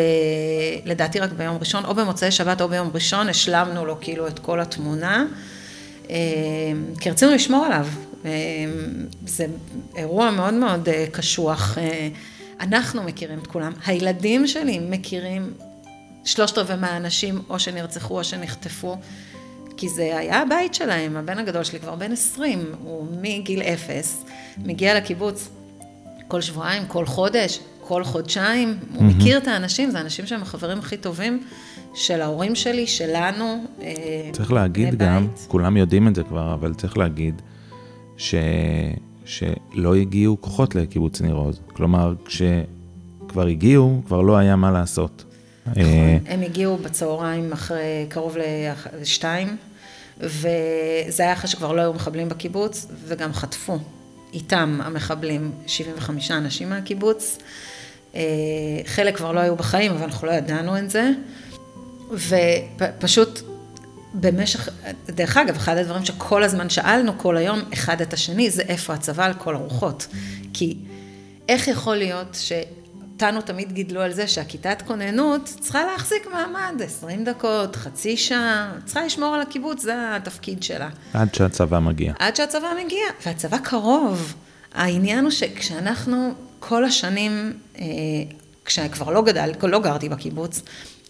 [0.85, 4.61] לדעתי רק ביום ראשון, או במוצאי שבת או ביום ראשון, השלמנו לו כאילו את כל
[4.61, 5.27] התמונה,
[6.11, 6.17] אה,
[7.01, 7.87] כי רצינו לשמור עליו.
[8.25, 8.31] אה,
[9.27, 9.47] זה
[9.97, 11.79] אירוע מאוד מאוד אה, קשוח.
[12.61, 15.53] אנחנו מכירים את כולם, הילדים שלי מכירים
[16.25, 18.97] שלושת רבעי מהאנשים או שנרצחו או שנחטפו,
[19.77, 24.25] כי זה היה הבית שלהם, הבן הגדול שלי כבר בן 20, הוא מגיל אפס,
[24.59, 25.49] מגיע לקיבוץ
[26.29, 28.97] כל שבועיים, כל חודש, כל חודשיים, mm-hmm.
[28.99, 31.43] הוא מכיר את האנשים, זה האנשים שהם החברים הכי טובים
[31.95, 33.65] של ההורים שלי, שלנו.
[33.83, 35.47] אה, צריך להגיד גם, בית.
[35.49, 37.43] כולם יודעים את זה כבר, אבל צריך להגיד
[38.17, 38.35] ש...
[39.25, 41.61] שלא הגיעו כוחות לקיבוץ ניר עוז.
[41.67, 45.25] כלומר, כשכבר הגיעו, כבר לא היה מה לעשות.
[45.67, 48.37] נכון, אה, הם הגיעו בצהריים אחרי קרוב
[49.01, 49.57] לשתיים,
[50.21, 53.79] וזה היה אחרי שכבר לא היו מחבלים בקיבוץ, וגם חטפו
[54.33, 57.39] איתם המחבלים 75 אנשים מהקיבוץ.
[58.15, 58.21] אה,
[58.87, 61.11] חלק כבר לא היו בחיים, אבל אנחנו לא ידענו את זה.
[62.11, 63.41] ופשוט
[64.15, 64.69] במשך,
[65.07, 69.25] דרך אגב, אחד הדברים שכל הזמן שאלנו כל היום, אחד את השני, זה איפה הצבא
[69.25, 70.07] על כל הרוחות.
[70.53, 70.77] כי
[71.49, 77.77] איך יכול להיות שאותנו תמיד גידלו על זה שהכיתת כוננות צריכה להחזיק מעמד 20 דקות,
[77.77, 80.89] חצי שעה, צריכה לשמור על הקיבוץ, זה התפקיד שלה.
[81.15, 82.13] עד שהצבא מגיע.
[82.19, 84.35] עד שהצבא מגיע, והצבא קרוב.
[84.75, 86.35] העניין הוא שכשאנחנו
[86.69, 87.85] כל השנים, אה,
[88.65, 90.63] כשכבר לא גדל, לא גרתי בקיבוץ,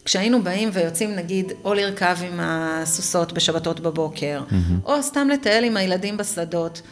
[0.05, 4.87] כשהיינו באים ויוצאים נגיד או לרכב עם הסוסות בשבתות בבוקר, mm-hmm.
[4.87, 6.83] או סתם לטייל עם הילדים בשדות,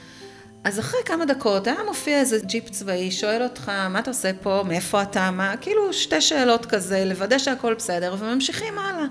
[0.65, 4.63] אז אחרי כמה דקות היה מופיע איזה ג'יפ צבאי, שואל אותך, מה אתה עושה פה,
[4.69, 9.07] מאיפה אתה, מה, כאילו שתי שאלות כזה, לוודא שהכל בסדר, וממשיכים הלאה.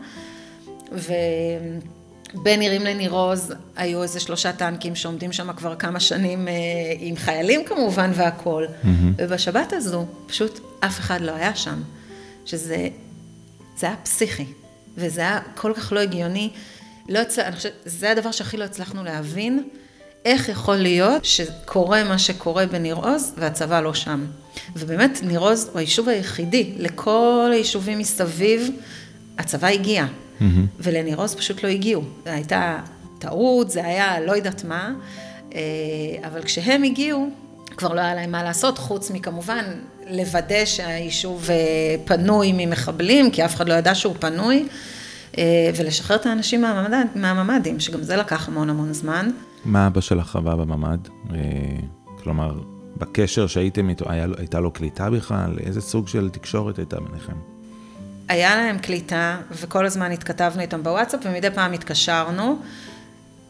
[2.35, 6.53] ובין נירים לניר עוז היו איזה שלושה טנקים שעומדים שם כבר כמה שנים אה,
[6.99, 8.67] עם חיילים כמובן והכול.
[8.67, 8.87] Mm-hmm.
[9.17, 11.81] ובשבת הזו פשוט אף אחד לא היה שם.
[12.49, 12.89] שזה
[13.77, 14.45] זה היה פסיכי,
[14.97, 16.49] וזה היה כל כך לא הגיוני.
[17.09, 17.41] לא הצל...
[17.41, 19.63] אני חושבת, זה הדבר שהכי לא הצלחנו להבין,
[20.25, 24.25] איך יכול להיות שקורה מה שקורה בניר עוז והצבא לא שם.
[24.75, 28.69] ובאמת, ניר עוז הוא היישוב היחידי, לכל היישובים מסביב,
[29.37, 30.05] הצבא הגיע.
[30.41, 30.43] Mm-hmm.
[30.79, 32.01] ולניר עוז פשוט לא הגיעו.
[32.25, 32.79] זו הייתה
[33.19, 34.93] טעות, זה היה לא יודעת מה,
[35.55, 35.59] אה,
[36.27, 37.29] אבל כשהם הגיעו,
[37.77, 39.65] כבר לא היה להם מה לעשות, חוץ מכמובן
[40.09, 41.55] לוודא שהיישוב אה,
[42.05, 44.67] פנוי ממחבלים, כי אף אחד לא ידע שהוא פנוי,
[45.37, 45.43] אה,
[45.75, 49.29] ולשחרר את האנשים מהממד, מהממ"דים, שגם זה לקח המון המון זמן.
[49.65, 50.99] מה אבא שלך חווה בממ"ד?
[52.23, 52.59] כלומר,
[52.97, 55.57] בקשר שהייתם איתו, היה, הייתה לו קליטה בכלל?
[55.59, 57.33] איזה סוג של תקשורת הייתה ביניכם?
[58.29, 62.59] היה להם קליטה, וכל הזמן התכתבנו איתם בוואטסאפ, ומדי פעם התקשרנו.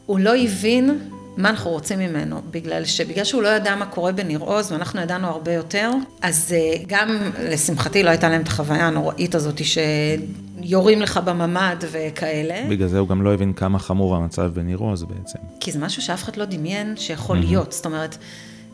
[0.06, 1.00] הוא לא הבין
[1.38, 5.28] מה אנחנו רוצים ממנו, בגלל שבגלל שהוא לא ידע מה קורה בניר עוז, ואנחנו ידענו
[5.28, 11.18] הרבה יותר, אז אה, גם לשמחתי לא הייתה להם את החוויה הנוראית הזאת שיורים לך
[11.18, 12.70] בממ"ד וכאלה.
[12.70, 15.40] בגלל זה הוא גם לא הבין כמה חמור המצב בניר עוז בעצם.
[15.60, 17.42] כי זה משהו שאף אחד לא דמיין שיכול mm-hmm.
[17.42, 18.18] להיות, זאת אומרת...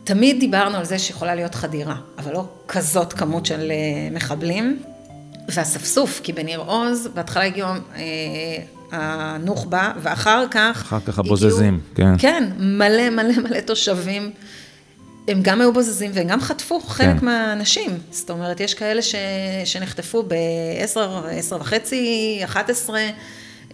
[0.03, 4.79] תמיד דיברנו על זה שיכולה להיות חדירה, אבל לא כזאת כמות של אה, מחבלים.
[5.49, 8.57] והספסוף, כי בניר עוז, בהתחלה הגיעו אה,
[8.91, 10.81] הנוח'בה, ואחר כך...
[10.81, 12.17] אחר כך הבוזזים, הגיעו, כן.
[12.17, 14.31] כן, מלא מלא מלא תושבים.
[15.27, 17.25] הם גם היו בוזזים והם גם חטפו חלק כן.
[17.25, 17.97] מהאנשים.
[18.11, 19.15] זאת אומרת, יש כאלה ש,
[19.65, 20.99] שנחטפו ב-10,
[21.31, 22.99] 10 וחצי, 11,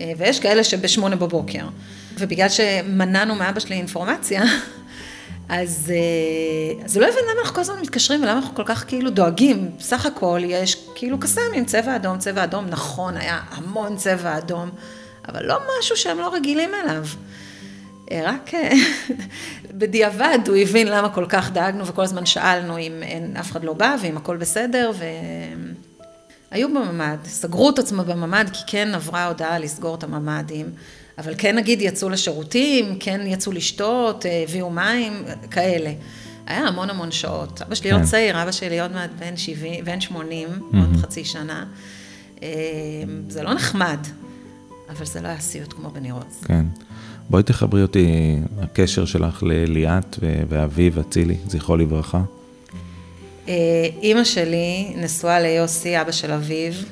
[0.02, 1.66] אה, ויש כאלה שבשמונה בבוקר.
[2.20, 4.44] ובגלל שמנענו מאבא שלי אינפורמציה,
[5.52, 9.10] אז, אה, אז לא הבין למה אנחנו כל הזמן מתקשרים ולמה אנחנו כל כך כאילו
[9.10, 9.72] דואגים.
[9.80, 14.70] בסך הכל יש כאילו קסאמים, צבע אדום, צבע אדום, נכון, היה המון צבע אדום.
[15.28, 17.06] אבל לא משהו שהם לא רגילים אליו.
[18.12, 18.72] אה, רק אה,
[19.80, 23.74] בדיעבד הוא הבין למה כל כך דאגנו וכל הזמן שאלנו אם אין, אף אחד לא
[23.74, 24.92] בא ואם הכל בסדר,
[26.52, 30.72] והיו בממ"ד, סגרו את עצמם בממ"ד כי כן עברה הודעה לסגור את הממ"דים,
[31.18, 35.94] אבל כן נגיד יצאו לשירותים, כן יצאו לשתות, אה, הביאו מים, כאלה.
[36.46, 37.62] היה המון המון שעות.
[37.62, 37.96] אבא שלי כן.
[37.96, 40.78] עוד צעיר, אבא שלי עוד מעט בן 70, בן 80, mm-hmm.
[40.78, 41.66] עוד חצי שנה.
[43.30, 43.98] זה לא נחמד.
[44.98, 46.44] אבל זה לא היה סיוט כמו בניר עוז.
[46.46, 46.66] כן.
[47.30, 50.18] בואי תחברי אותי, הקשר שלך לליאת
[50.50, 52.22] ואביב אצילי, זכרו לברכה.
[53.48, 53.54] אה,
[54.02, 56.86] אימא שלי נשואה ליוסי, אבא של אביב,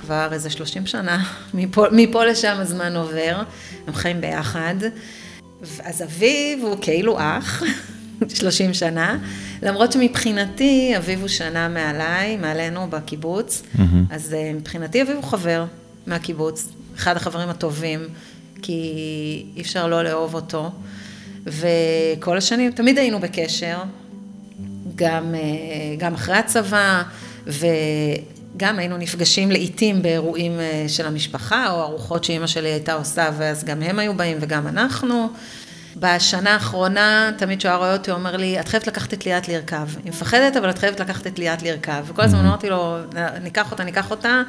[0.00, 3.42] כבר איזה 30 שנה, מפה, מפה לשם הזמן עובר,
[3.86, 4.74] הם חיים ביחד.
[5.84, 7.62] אז אביב הוא כאילו אח,
[8.28, 9.18] 30 שנה,
[9.62, 13.80] למרות שמבחינתי אביב הוא שנה מעליי, מעלינו בקיבוץ, mm-hmm.
[14.10, 15.64] אז אה, מבחינתי אביב הוא חבר
[16.06, 18.00] מהקיבוץ, אחד החברים הטובים,
[18.62, 18.82] כי
[19.56, 20.70] אי אפשר לא לאהוב אותו.
[21.46, 23.78] וכל השנים תמיד היינו בקשר,
[24.94, 25.40] גם, אה,
[25.98, 27.02] גם אחרי הצבא,
[28.60, 33.64] וגם היינו נפגשים לעיתים באירועים אה, של המשפחה, או ארוחות שאימא שלי הייתה עושה, ואז
[33.64, 35.28] גם הם היו באים וגם אנחנו.
[35.96, 39.48] בשנה האחרונה, תמיד כשהוא היה רואה אותי, הוא אומר לי, את חייבת לקחת את ליאת
[39.48, 39.88] לרכב.
[40.04, 42.04] היא מפחדת, אבל את חייבת לקחת את ליאת לרכב.
[42.06, 42.96] וכל הזמן אמרתי לו,
[43.42, 44.42] ניקח אותה, ניקח אותה.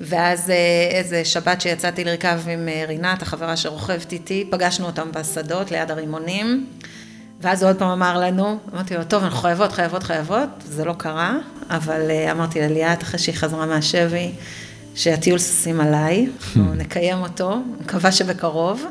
[0.00, 5.90] ואז אה, איזה שבת שיצאתי לרכב עם רינת, החברה שרוכבת איתי, פגשנו אותם בשדות ליד
[5.90, 6.66] הרימונים.
[7.40, 10.92] ואז הוא עוד פעם אמר לנו, אמרתי לו, טוב, אנחנו חייבות, חייבות, חייבות, זה לא
[10.92, 11.38] קרה,
[11.70, 14.32] אבל אה, אמרתי לליאת, אחרי שהיא חזרה מהשבי,
[14.94, 18.84] שהטיול סוסים עליי, אנחנו נקיים אותו, מקווה שבקרוב.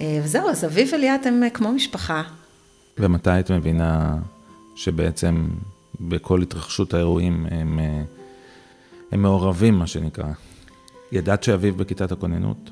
[0.00, 2.22] אה, וזהו, אז אביב וליאת הם אה, כמו משפחה.
[2.98, 4.16] ומתי את מבינה
[4.74, 5.48] שבעצם
[6.00, 7.78] בכל התרחשות האירועים הם,
[9.12, 10.32] הם מעורבים, מה שנקרא?
[11.12, 12.70] ידעת שאביב בכיתת הכוננות?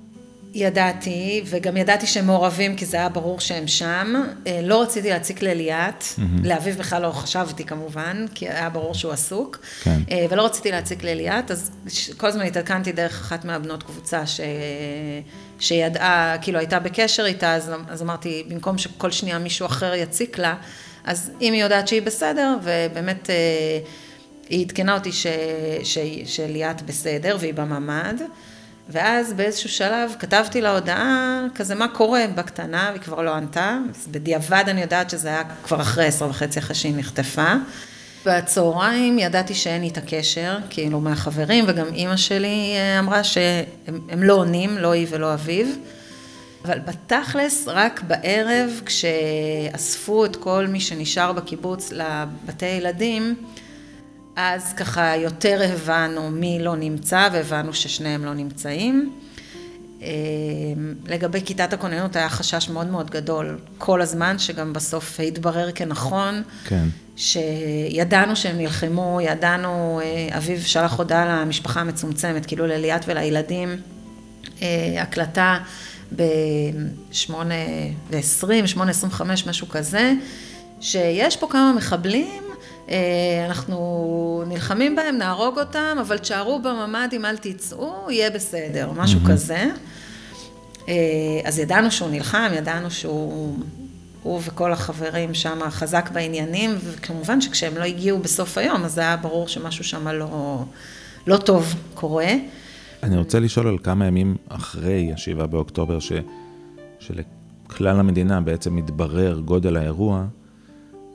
[0.55, 4.15] ידעתי, וגם ידעתי שהם מעורבים, כי זה היה ברור שהם שם.
[4.47, 6.21] אה, לא רציתי להציק לליאת, mm-hmm.
[6.45, 9.59] לאביב בכלל לא חשבתי כמובן, כי היה ברור שהוא עסוק.
[9.83, 10.01] כן.
[10.11, 11.71] אה, ולא רציתי להציק לליאת, אז
[12.17, 14.41] כל הזמן התעדכנתי דרך אחת מהבנות קבוצה ש...
[15.61, 20.55] שידעה, כאילו הייתה בקשר איתה, אז, אז אמרתי, במקום שכל שנייה מישהו אחר יציק לה,
[21.05, 23.35] אז אם היא יודעת שהיא בסדר, ובאמת אה,
[24.49, 25.27] היא עדכנה אותי ש...
[25.83, 25.99] ש...
[26.25, 28.21] שליאת בסדר והיא בממ"ד.
[28.93, 34.09] ואז באיזשהו שלב כתבתי לה הודעה, כזה מה קורה בקטנה, והיא כבר לא ענתה, אז
[34.11, 37.55] בדיעבד אני יודעת שזה היה כבר אחרי עשר וחצי אחרי שהיא נחטפה.
[38.27, 44.79] בצהריים ידעתי שאין איתה קשר, כאילו מהחברים, וגם אימא שלי אה, אמרה שהם לא עונים,
[44.79, 45.67] לא היא ולא אביו.
[46.65, 53.35] אבל בתכלס, רק בערב, כשאספו את כל מי שנשאר בקיבוץ לבתי ילדים,
[54.41, 59.13] אז ככה יותר הבנו מי לא נמצא והבנו ששניהם לא נמצאים.
[60.01, 60.07] אמ,
[61.09, 66.43] לגבי כיתת הכוננות היה חשש מאוד מאוד גדול כל הזמן, שגם בסוף התברר כנכון.
[66.65, 66.85] כן.
[67.17, 73.77] שידענו שהם נלחמו, ידענו, אה, אביו שלח הודעה למשפחה המצומצמת, כאילו לליאת ולילדים,
[74.63, 75.59] אה, הקלטה
[76.17, 77.33] ב-8
[78.11, 80.13] ו-20, 8.25, משהו כזה,
[80.81, 82.50] שיש פה כמה מחבלים
[83.47, 89.21] אנחנו נלחמים בהם, נהרוג אותם, אבל תשארו בממ"דים, אל תצאו, יהיה בסדר, משהו.
[89.29, 89.71] כזה.
[90.89, 90.95] אה,
[91.45, 93.59] אז ידענו שהוא נלחם, ידענו שהוא,
[94.23, 99.49] הוא וכל החברים שם חזק בעניינים, וכמובן שכשהם לא הגיעו בסוף היום, אז היה ברור
[99.49, 100.65] שמשהו שם לא,
[101.27, 102.33] לא טוב קורה.
[103.03, 106.13] אני רוצה לשאול על כמה ימים אחרי השבעה באוקטובר, ש,
[106.99, 110.25] שלכלל המדינה בעצם מתברר גודל האירוע,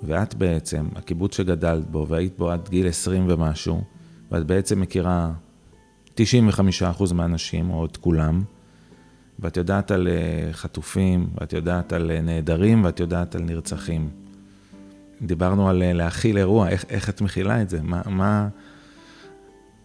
[0.06, 3.84] ואת בעצם, הקיבוץ שגדלת בו, והיית בו עד גיל 20 ומשהו,
[4.32, 5.32] ואת בעצם מכירה
[6.16, 6.20] 95%
[7.14, 8.44] מהאנשים, או את כולם,
[9.40, 14.10] ואת יודעת על אה, חטופים, ואת יודעת על אה, נעדרים, ואת יודעת על נרצחים.
[15.22, 17.82] דיברנו על אה, להכיל אירוע, איך, איך את מכילה את זה?
[17.82, 18.48] מה, מה,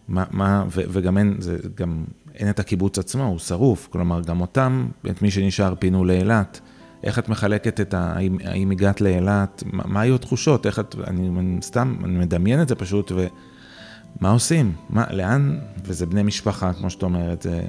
[0.09, 2.05] מה, מה ו, וגם אין, זה גם,
[2.35, 3.89] אין את הקיבוץ עצמו, הוא שרוף.
[3.93, 6.61] כלומר, גם אותם, את מי שנשאר פינו לאילת.
[7.05, 8.13] איך את מחלקת את ה...
[8.17, 9.63] האם, האם הגעת לאילת?
[9.67, 10.67] מה, מה היו התחושות?
[10.67, 10.95] איך את...
[11.07, 14.73] אני סתם, אני מדמיין את זה פשוט, ומה עושים?
[14.91, 15.59] מה, לאן?
[15.85, 17.61] וזה בני משפחה, כמו שאת אומרת, זה...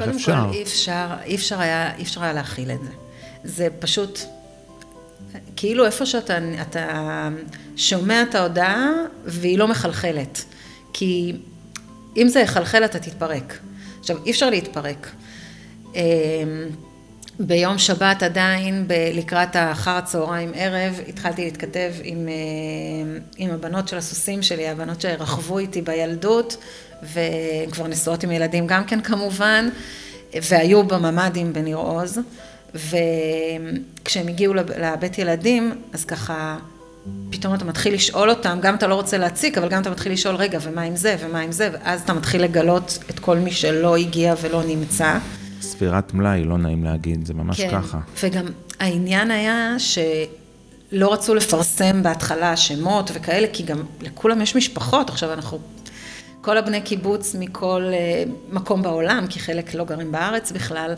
[0.00, 0.34] איך אפשר?
[0.34, 2.90] קודם כל, אי אפשר, אי אפשר היה, אי אפשר היה להכיל את זה.
[3.44, 4.18] זה פשוט,
[5.56, 7.28] כאילו איפה שאתה אתה
[7.76, 8.90] שומע את ההודעה
[9.24, 10.44] והיא לא מחלחלת.
[10.92, 11.36] כי
[12.16, 13.58] אם זה יחלחל אתה תתפרק.
[14.00, 15.10] עכשיו, אי אפשר להתפרק.
[17.40, 23.96] ביום שבת עדיין, ב- לקראת האחר הצהריים ערב, התחלתי להתכתב עם, אה, עם הבנות של
[23.96, 26.56] הסוסים שלי, הבנות שרכבו איתי בילדות,
[27.02, 29.68] והן כבר נשואות עם ילדים גם כן כמובן,
[30.34, 32.18] והיו בממ"דים בניר עוז,
[32.74, 36.58] וכשהם הגיעו לבית ילדים, אז ככה...
[37.30, 40.34] פתאום אתה מתחיל לשאול אותם, גם אתה לא רוצה להציק, אבל גם אתה מתחיל לשאול,
[40.34, 43.96] רגע, ומה עם זה, ומה עם זה, ואז אתה מתחיל לגלות את כל מי שלא
[43.96, 45.18] הגיע ולא נמצא.
[45.62, 47.98] ספירת מלאי, לא נעים להגיד, זה ממש כן, ככה.
[48.22, 48.46] וגם
[48.80, 55.58] העניין היה שלא רצו לפרסם בהתחלה שמות וכאלה, כי גם לכולם יש משפחות, עכשיו אנחנו,
[56.40, 60.94] כל הבני קיבוץ מכל אה, מקום בעולם, כי חלק לא גרים בארץ בכלל,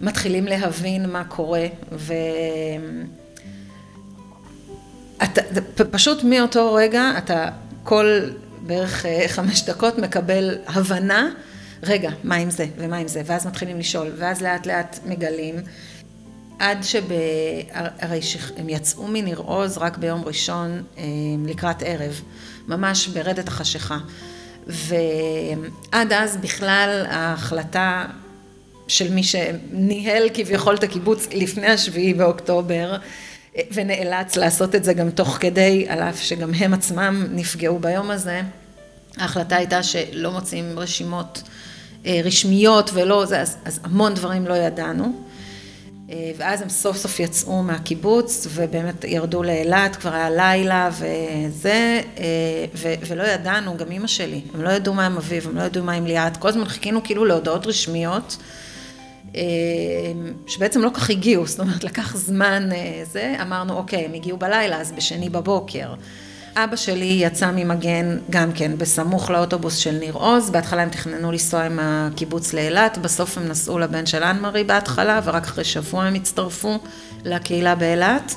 [0.00, 2.14] מתחילים להבין מה קורה, ו...
[5.22, 5.42] אתה,
[5.90, 7.48] פשוט מאותו רגע אתה
[7.84, 8.20] כל
[8.66, 11.28] בערך אה, חמש דקות מקבל הבנה,
[11.86, 15.54] רגע, מה עם זה ומה עם זה, ואז מתחילים לשאול, ואז לאט לאט מגלים.
[16.58, 17.04] עד שב...
[17.74, 18.20] הרי
[18.56, 21.04] הם יצאו מניר עוז רק ביום ראשון אה,
[21.46, 22.20] לקראת ערב,
[22.68, 23.98] ממש ברדת החשיכה.
[24.66, 28.06] ועד אז בכלל ההחלטה
[28.88, 32.96] של מי שניהל כביכול את הקיבוץ לפני השביעי באוקטובר
[33.72, 38.42] ונאלץ לעשות את זה גם תוך כדי, על אף שגם הם עצמם נפגעו ביום הזה,
[39.16, 41.42] ההחלטה הייתה שלא מוצאים רשימות
[42.24, 45.12] רשמיות ולא, זה, אז, אז המון דברים לא ידענו.
[46.10, 52.24] אה, ואז הם סוף סוף יצאו מהקיבוץ ובאמת ירדו לאילת, כבר היה לילה וזה, אה,
[52.74, 55.84] ו- ולא ידענו, גם אימא שלי, הם לא ידעו מה עם אביב, הם לא ידעו
[55.84, 58.36] מה עם ליאת, כל הזמן חיכינו כאילו להודעות רשמיות,
[59.36, 59.42] אה,
[60.46, 62.68] שבעצם לא כך הגיעו, זאת אומרת לקח זמן
[63.12, 65.94] זה, אמרנו אוקיי, הם הגיעו בלילה, אז בשני בבוקר.
[66.56, 71.62] אבא שלי יצא ממגן גם כן בסמוך לאוטובוס של ניר עוז, בהתחלה הם תכננו לנסוע
[71.62, 76.78] עם הקיבוץ לאילת, בסוף הם נסעו לבן של אנמרי בהתחלה ורק אחרי שבוע הם הצטרפו
[77.24, 78.34] לקהילה באילת.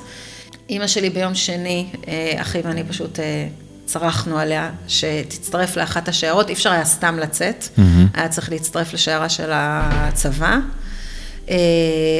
[0.68, 3.48] אימא שלי ביום שני, אה, אחי ואני פשוט אה,
[3.86, 7.80] צרחנו עליה שתצטרף לאחת השיירות, אי אפשר היה סתם לצאת, mm-hmm.
[8.14, 10.58] היה צריך להצטרף לשיירה של הצבא.
[11.50, 11.56] אה,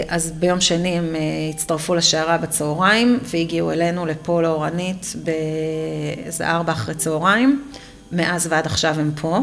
[0.09, 1.21] אז ביום שני הם אה,
[1.55, 7.65] הצטרפו לשיירה בצהריים והגיעו אלינו לפה לאורנית באיזה ארבע אחרי צהריים,
[8.13, 9.41] מאז ועד עכשיו הם פה.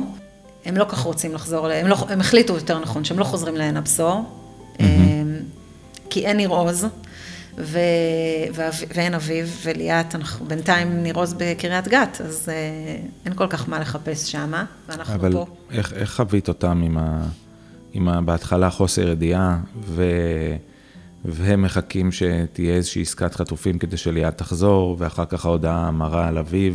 [0.65, 3.77] הם לא כך רוצים לחזור, הם, לא, הם החליטו יותר נכון שהם לא חוזרים לעין
[3.77, 4.23] הבשור,
[4.77, 4.81] mm-hmm.
[6.09, 6.85] כי אין ניר עוז
[7.57, 7.79] ו,
[8.53, 12.49] ואין אביב וליאת, אנחנו בינתיים ניר עוז בקריית גת, אז
[13.25, 15.41] אין כל כך מה לחפש שמה, ואנחנו אבל פה.
[15.41, 17.25] אבל איך, איך חווית אותם עם ה...
[17.95, 20.03] עם בהתחלה חוסר ידיעה, ו...
[21.25, 26.73] והם מחכים שתהיה איזושהי עסקת חטופים כדי שליעד תחזור, ואחר כך ההודעה המרה על אביו.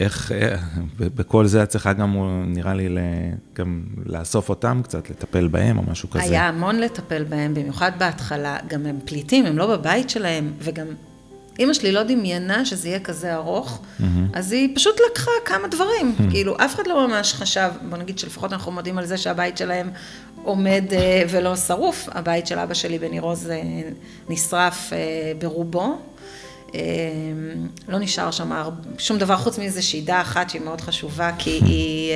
[0.00, 0.56] איך, אה,
[0.98, 2.16] בכל זה את צריכה גם,
[2.46, 2.88] נראה לי,
[3.54, 6.22] גם לאסוף אותם קצת, לטפל בהם או משהו כזה.
[6.22, 8.56] היה המון לטפל בהם, במיוחד בהתחלה.
[8.68, 10.86] גם הם פליטים, הם לא בבית שלהם, וגם
[11.58, 14.04] אימא שלי לא דמיינה שזה יהיה כזה ארוך, mm-hmm.
[14.32, 16.14] אז היא פשוט לקחה כמה דברים.
[16.18, 16.30] Mm-hmm.
[16.30, 19.90] כאילו, אף אחד לא ממש חשב, בוא נגיד שלפחות אנחנו מודים על זה שהבית שלהם
[20.42, 22.08] עומד אה, ולא שרוף.
[22.12, 23.62] הבית של אבא שלי בניר עוז אה,
[24.28, 24.98] נשרף אה,
[25.38, 25.98] ברובו.
[27.88, 28.52] לא נשאר שם
[28.98, 32.12] שום דבר חוץ מאיזו שידה אחת שהיא מאוד חשובה, כי היא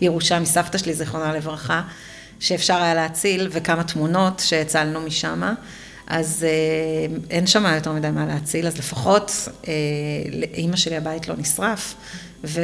[0.00, 1.82] ירושה מסבתא שלי, זיכרונה לברכה,
[2.40, 5.42] שאפשר היה להציל, וכמה תמונות שהצלנו משם.
[6.06, 6.46] אז
[7.30, 9.48] אין שם יותר מדי מה להציל, אז לפחות
[10.32, 11.94] לאימא שלי הבית לא נשרף.
[12.44, 12.60] ו...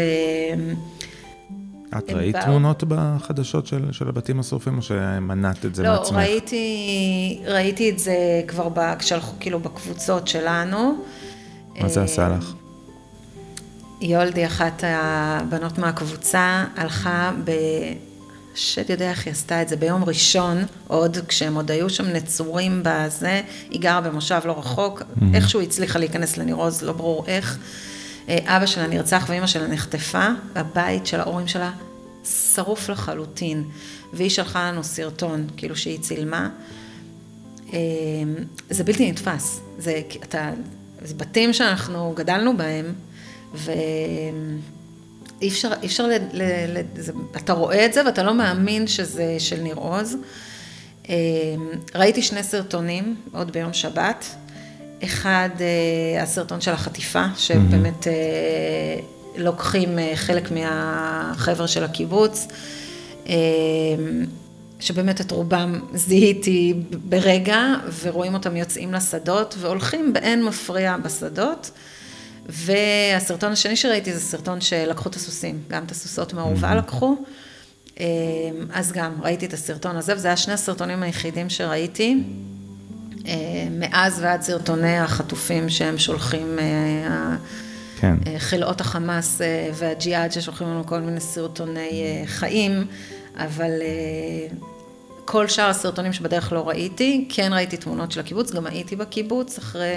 [1.99, 2.45] את ראית באו...
[2.45, 6.17] תמונות בחדשות של, של הבתים השרופים, או שמנעת את זה לא, מעצמך?
[6.17, 11.05] לא, ראיתי, ראיתי את זה כבר ב, כשהלכו כאילו בקבוצות שלנו.
[11.81, 12.53] מה זה עשה לך?
[14.01, 17.51] יולדי, אחת הבנות מהקבוצה, הלכה ב...
[18.55, 22.83] שד יודע איך היא עשתה את זה, ביום ראשון, עוד כשהם עוד היו שם נצורים
[22.85, 25.25] בזה, היא גרה במושב לא רחוק, mm-hmm.
[25.35, 27.59] איכשהו הצליחה להיכנס לניר עוז, לא ברור איך.
[28.31, 31.73] אה, אבא שלה נרצח ואימא שלה נחטפה, הבית של ההורים שלה
[32.55, 33.65] שרוף לחלוטין.
[34.13, 36.51] והיא שלחה לנו סרטון, כאילו שהיא צילמה.
[37.73, 37.79] אה,
[38.71, 39.61] זה בלתי נתפס.
[39.79, 40.51] זה, אתה,
[41.03, 42.93] זה בתים שאנחנו גדלנו בהם,
[43.55, 44.31] ואי
[45.49, 46.43] אפשר, אי אפשר, ל, ל,
[46.79, 50.17] ל, זה, אתה רואה את זה ואתה לא מאמין שזה של ניר עוז.
[51.09, 51.15] אה,
[51.95, 54.25] ראיתי שני סרטונים, עוד ביום שבת,
[55.05, 58.13] אחד, אה, הסרטון של החטיפה, שבאמת אה,
[59.37, 62.47] לוקחים אה, חלק מהחבר של הקיבוץ,
[64.81, 66.75] שבאמת את רובם זיהיתי
[67.05, 71.71] ברגע, ורואים אותם יוצאים לשדות, והולכים באין מפריע בשדות.
[72.47, 77.17] והסרטון השני שראיתי זה סרטון שלקחו את הסוסים, גם את הסוסות מהאורווה לקחו.
[78.73, 82.17] אז גם ראיתי את הסרטון הזה, וזה היה שני הסרטונים היחידים שראיתי.
[83.27, 87.37] אה, מאז ועד סרטוני החטופים שהם שולחים, אה,
[88.01, 88.15] כן.
[88.27, 89.41] אה, חלאות החמאס
[89.75, 92.87] והג'יהאד ששולחים לנו כל מיני סרטוני חיים,
[93.37, 93.71] אבל
[95.25, 99.95] כל שאר הסרטונים שבדרך לא ראיתי, כן ראיתי תמונות של הקיבוץ, גם הייתי בקיבוץ אחרי,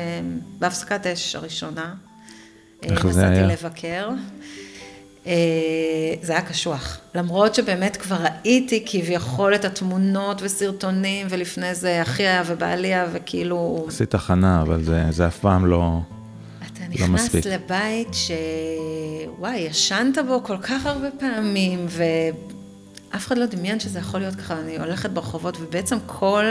[0.59, 1.93] בהפסקת אש הראשונה.
[2.83, 3.29] איך זה היה?
[3.29, 4.09] נסעתי לבקר.
[5.27, 5.33] אה,
[6.21, 6.97] זה היה קשוח.
[7.15, 13.85] למרות שבאמת כבר ראיתי כביכול את התמונות וסרטונים, ולפני זה אחי היה ובעלי היה, וכאילו...
[13.87, 15.99] עשית הכנה, אבל זה, זה אף פעם לא,
[16.59, 17.45] אתה לא נכנס מספיק.
[17.45, 24.35] לבית שוואי, ישנת בו כל כך הרבה פעמים, ואף אחד לא דמיין שזה יכול להיות
[24.35, 24.59] ככה.
[24.59, 26.45] אני הולכת ברחובות, ובעצם כל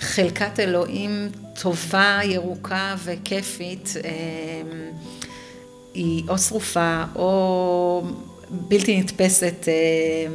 [0.00, 1.28] חלקת אלוהים
[1.60, 4.10] טובה, ירוקה וכיפית, אה,
[5.94, 8.06] היא או שרופה או
[8.50, 10.34] בלתי נתפסת, אה,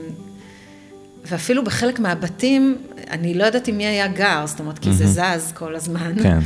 [1.25, 2.77] ואפילו בחלק מהבתים,
[3.09, 6.13] אני לא יודעת עם מי היה גר, זאת אומרת, כי זה זז כל הזמן.
[6.23, 6.39] כן.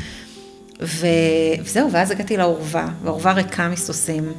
[0.82, 1.08] ו...
[1.64, 4.34] וזהו, ואז הגעתי לאורווה, והאורווה ריקה מסוסים.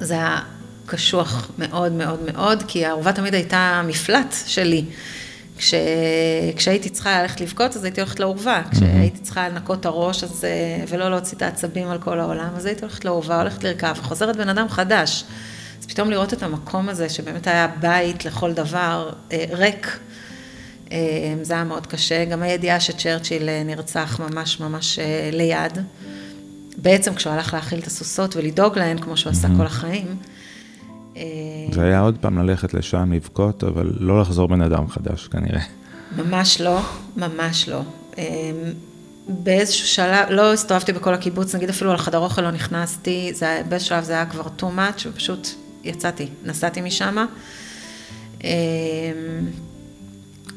[0.00, 0.38] זה היה
[0.86, 4.84] קשוח מאוד מאוד מאוד, כי האורווה תמיד הייתה מפלט שלי.
[5.60, 5.74] כש...
[6.56, 8.62] כשהייתי צריכה ללכת לבכות, אז הייתי הולכת לאורווה.
[8.70, 10.44] כשהייתי צריכה לנקות את הראש, אז...
[10.44, 14.36] אה, ולא להוציא את העצבים על כל העולם, אז הייתי הולכת לאורווה, הולכת לרכב, וחוזרת
[14.36, 15.24] בן אדם חדש.
[15.80, 19.98] אז פתאום לראות את המקום הזה, שבאמת היה בית לכל דבר, אה, ריק,
[20.92, 20.98] אה,
[21.42, 22.24] זה היה מאוד קשה.
[22.24, 24.98] גם הידיעה שצ'רצ'יל נרצח ממש ממש
[25.32, 25.78] ליד.
[26.76, 30.16] בעצם כשהוא הלך להאכיל את הסוסות ולדאוג להן, כמו שהוא עשה כל החיים.
[31.72, 35.60] זה היה עוד פעם ללכת לשם, לבכות, אבל לא לחזור בן אדם חדש כנראה.
[36.16, 36.80] ממש לא,
[37.16, 37.80] ממש לא.
[39.28, 43.88] באיזשהו שלב, לא הסתובבתי בכל הקיבוץ, נגיד אפילו על חדר אוכל לא נכנסתי, זה, באיזשהו
[43.88, 45.48] שלב זה היה כבר too much, ופשוט
[45.84, 47.26] יצאתי, נסעתי משם.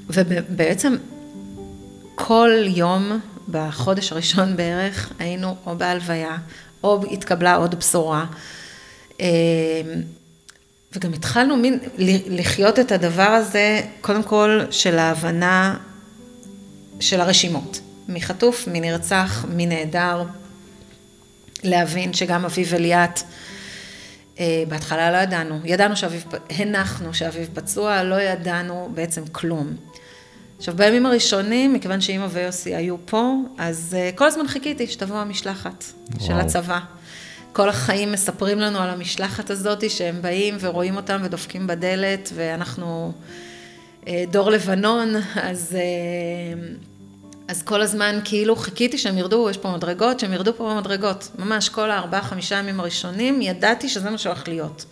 [0.09, 0.95] ובעצם
[2.15, 3.19] כל יום
[3.51, 6.37] בחודש הראשון בערך היינו או בהלוויה,
[6.83, 8.25] או התקבלה עוד בשורה.
[10.95, 11.79] וגם התחלנו מין
[12.27, 15.77] לחיות את הדבר הזה, קודם כל של ההבנה
[16.99, 17.79] של הרשימות.
[18.07, 20.23] מי חטוף, מי נרצח, מי נעדר.
[21.63, 23.19] להבין שגם אביב אליאת,
[24.39, 29.75] אה, בהתחלה לא ידענו, ידענו שאביב, הנחנו שאביב פצוע, לא ידענו בעצם כלום.
[30.57, 35.83] עכשיו בימים הראשונים, מכיוון שאימא ויוסי היו פה, אז אה, כל הזמן חיכיתי שתבוא המשלחת
[36.11, 36.27] וואו.
[36.27, 36.79] של הצבא.
[37.53, 43.11] כל החיים מספרים לנו על המשלחת הזאת, שהם באים ורואים אותם ודופקים בדלת, ואנחנו
[44.07, 46.61] אה, דור לבנון, אז, אה,
[47.47, 51.29] אז כל הזמן כאילו חיכיתי שהם ירדו, יש פה מדרגות, שהם ירדו פה במדרגות.
[51.39, 54.85] ממש כל הארבעה, חמישה ימים הראשונים, ידעתי שזה מה שהולך להיות.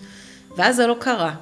[0.58, 1.34] ואז זה לא קרה.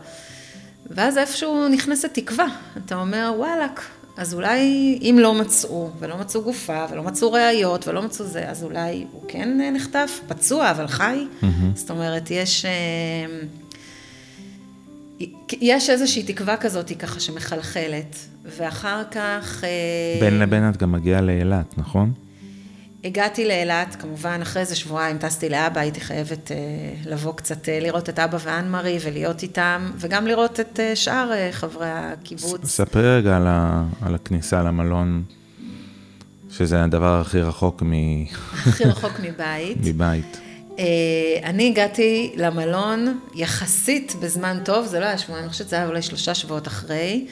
[0.90, 2.48] ואז איפשהו נכנסת תקווה.
[2.86, 3.82] אתה אומר, וואלכ,
[4.20, 4.60] אז אולי
[5.02, 9.22] אם לא מצאו, ולא מצאו גופה, ולא מצאו ראיות, ולא מצאו זה, אז אולי הוא
[9.28, 11.26] כן נחטף, פצוע, אבל חי.
[11.42, 11.46] Mm-hmm.
[11.76, 12.66] זאת אומרת, יש...
[12.66, 12.72] אה,
[15.62, 18.16] יש איזושהי תקווה כזאת ככה שמחלחלת,
[18.46, 19.64] ואחר כך...
[19.64, 22.14] אה, בין לבין את גם מגיעה לאילת, נכון?
[23.04, 28.10] הגעתי לאילת, כמובן, אחרי איזה שבועיים טסתי לאבא, הייתי חייבת uh, לבוא קצת uh, לראות
[28.10, 32.66] את אבא ואן-מארי ולהיות איתם, וגם לראות את uh, שאר חברי הקיבוץ.
[32.66, 35.24] ספרי רגע על, ה, על הכניסה למלון,
[36.52, 37.94] שזה הדבר הכי רחוק מ...
[38.54, 39.78] הכי רחוק מבית.
[39.88, 40.40] מבית.
[41.44, 46.02] אני הגעתי למלון יחסית בזמן טוב, זה לא היה שבועיים, אני חושבת שזה היה אולי
[46.02, 47.26] שלושה שבועות אחרי.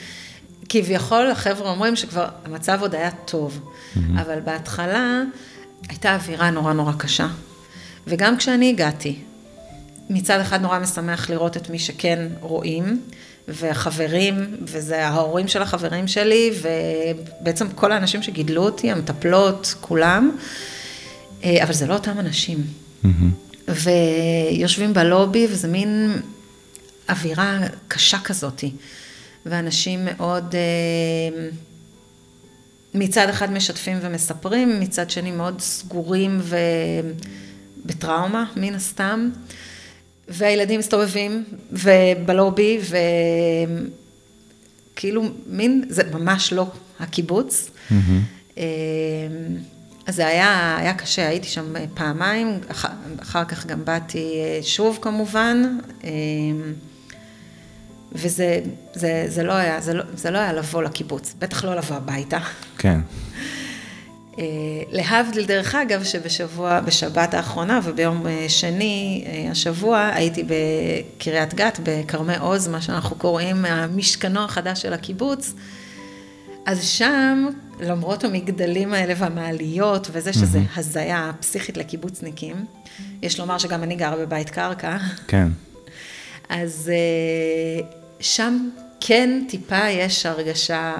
[0.70, 3.99] כביכול החבר'ה אומרים שכבר המצב עוד היה טוב, mm-hmm.
[4.22, 5.24] אבל בהתחלה
[5.89, 7.28] הייתה אווירה נורא נורא קשה.
[8.07, 9.19] וגם כשאני הגעתי,
[10.09, 13.01] מצד אחד נורא משמח לראות את מי שכן רואים,
[13.47, 20.32] והחברים, וזה ההורים של החברים שלי, ובעצם כל האנשים שגידלו אותי, המטפלות, כולם,
[21.43, 22.57] אה, אבל זה לא אותם אנשים.
[23.03, 23.07] Mm-hmm.
[23.67, 26.21] ויושבים בלובי, וזה מין
[27.09, 28.71] אווירה קשה כזאתי.
[29.45, 30.55] ואנשים מאוד...
[30.55, 31.49] אה,
[32.93, 36.41] מצד אחד משתפים ומספרים, מצד שני מאוד סגורים
[37.83, 39.29] ובטראומה, מן הסתם.
[40.29, 42.79] והילדים מסתובבים ובלובי,
[44.93, 46.67] וכאילו מין, זה ממש לא
[46.99, 47.69] הקיבוץ.
[47.89, 48.55] Mm-hmm.
[50.05, 52.88] אז זה היה, היה קשה, הייתי שם פעמיים, אחר,
[53.21, 55.77] אחר כך גם באתי שוב כמובן.
[58.18, 58.59] וזה
[58.93, 62.39] זה, זה לא היה, זה לא, זה לא היה לבוא לקיבוץ, בטח לא לבוא הביתה.
[62.78, 62.99] כן.
[64.39, 64.45] אה,
[64.91, 72.38] להבדיל, דרך אגב, שבשבוע, בשבת האחרונה וביום אה, שני אה, השבוע, הייתי בקריית גת, בכרמי
[72.38, 75.53] עוז, מה שאנחנו קוראים המשכנו החדש של הקיבוץ.
[76.65, 77.47] אז שם,
[77.80, 80.80] למרות המגדלים האלה והמעליות, וזה שזה mm-hmm.
[80.80, 82.65] הזיה פסיכית לקיבוצניקים,
[83.22, 84.97] יש לומר שגם אני גרה בבית קרקע.
[85.28, 85.47] כן.
[86.49, 86.91] אז
[88.20, 90.95] שם כן טיפה יש הרגשה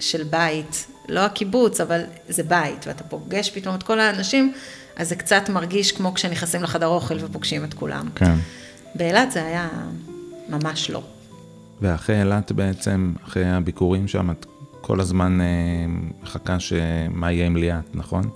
[0.00, 4.52] של בית, לא הקיבוץ, אבל זה בית, ואתה פוגש פתאום את כל האנשים,
[4.96, 8.08] אז זה קצת מרגיש כמו כשנכנסים לחדר אוכל ופוגשים את כולם.
[8.14, 8.34] כן.
[8.94, 9.68] באילת זה היה
[10.48, 11.02] ממש לא.
[11.80, 14.46] ואחרי אילת בעצם, אחרי הביקורים שם, את
[14.80, 15.46] כל הזמן אה,
[16.22, 18.30] מחכה שמה יהיה עם ליאת, נכון?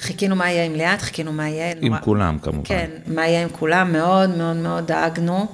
[0.00, 1.72] חיכינו מה יהיה עם ליאת, חיכינו מה יהיה...
[1.80, 2.00] עם נורא...
[2.00, 2.64] כולם כמובן.
[2.64, 5.46] כן, מה יהיה עם כולם, מאוד מאוד מאוד דאגנו.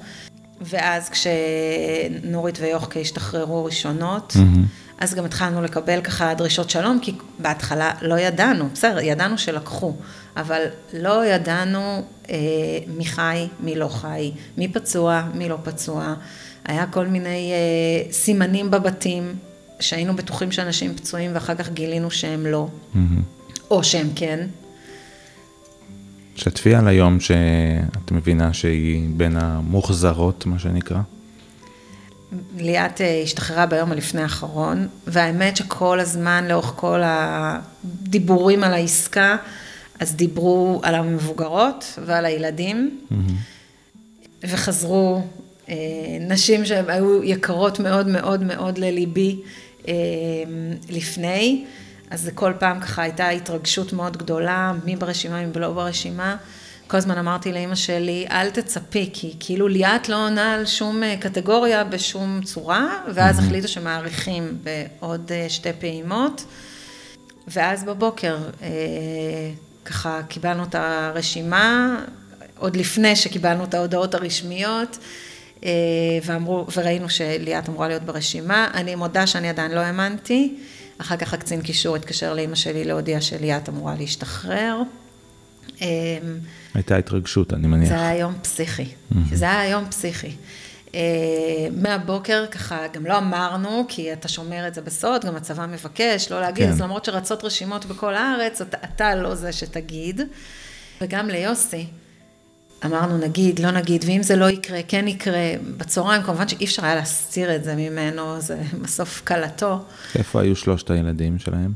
[0.60, 4.84] ואז כשנורית ויוחקה השתחררו ראשונות, mm-hmm.
[4.98, 9.94] אז גם התחלנו לקבל ככה דרישות שלום, כי בהתחלה לא ידענו, בסדר, ידענו שלקחו,
[10.36, 12.36] אבל לא ידענו אה,
[12.96, 16.14] מי חי, מי לא חי, מי פצוע, מי לא פצוע.
[16.64, 19.34] היה כל מיני אה, סימנים בבתים,
[19.80, 22.98] שהיינו בטוחים שאנשים פצועים ואחר כך גילינו שהם לא, mm-hmm.
[23.70, 24.46] או שהם כן.
[26.36, 31.00] שתפי על היום שאת מבינה שהיא בין המוחזרות, מה שנקרא.
[32.56, 39.36] ליאת אה, השתחררה ביום הלפני האחרון, והאמת שכל הזמן, לאורך כל הדיבורים על העסקה,
[40.00, 43.14] אז דיברו על המבוגרות ועל הילדים, mm-hmm.
[44.42, 45.22] וחזרו
[45.68, 45.74] אה,
[46.20, 49.40] נשים שהיו יקרות מאוד מאוד מאוד לליבי
[49.88, 49.94] אה,
[50.90, 51.64] לפני,
[52.14, 56.36] אז זה כל פעם ככה הייתה התרגשות מאוד גדולה, מי ברשימה, מי לא ברשימה.
[56.86, 61.16] כל הזמן אמרתי לאימא שלי, אל תצפי, כי כאילו ליאת לא עונה על שום אה,
[61.20, 66.44] קטגוריה בשום צורה, ואז החליטו שמאריכים בעוד שתי פעימות,
[67.48, 68.38] ואז בבוקר
[69.84, 71.96] ככה קיבלנו את הרשימה,
[72.58, 74.98] עוד לפני שקיבלנו את ההודעות הרשמיות.
[75.64, 75.70] אה,
[76.24, 78.68] ואמרו, וראינו שליאת אמורה להיות ברשימה.
[78.74, 80.56] אני מודה שאני עדיין לא האמנתי.
[80.98, 84.82] אחר כך הקצין קישור התקשר לאימא שלי להודיע שליאת אמורה להשתחרר.
[85.82, 85.86] אה,
[86.74, 87.88] הייתה התרגשות, אני מניח.
[87.88, 88.86] זה היה יום פסיכי.
[89.32, 90.36] זה היה יום פסיכי.
[90.86, 90.96] Uh,
[91.82, 96.40] מהבוקר ככה, גם לא אמרנו, כי אתה שומר את זה בסוד, גם הצבא מבקש לא
[96.40, 96.72] להגיד, כן.
[96.72, 100.20] אז למרות שרצות רשימות בכל הארץ, אתה, אתה לא זה שתגיד.
[101.00, 101.86] וגם ליוסי,
[102.84, 105.52] אמרנו נגיד, לא נגיד, ואם זה לא יקרה, כן יקרה.
[105.76, 109.78] בצהריים כמובן שאי אפשר היה להסתיר את זה ממנו, זה בסוף קלתו.
[110.14, 111.72] איפה היו שלושת הילדים שלהם?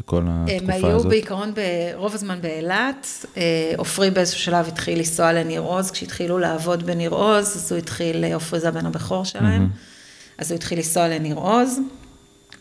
[0.00, 0.74] בכל התקופה הזאת?
[0.74, 1.52] הם היו בעיקרון
[1.94, 3.26] רוב הזמן באילת.
[3.36, 8.24] אה, עופרי באיזשהו שלב התחיל לנסוע לניר עוז, כשהתחילו לעבוד בניר עוז, אז הוא התחיל,
[8.34, 10.38] עופרי זה הבן הבכור שלהם, mm-hmm.
[10.38, 11.78] אז הוא התחיל לנסוע לניר עוז,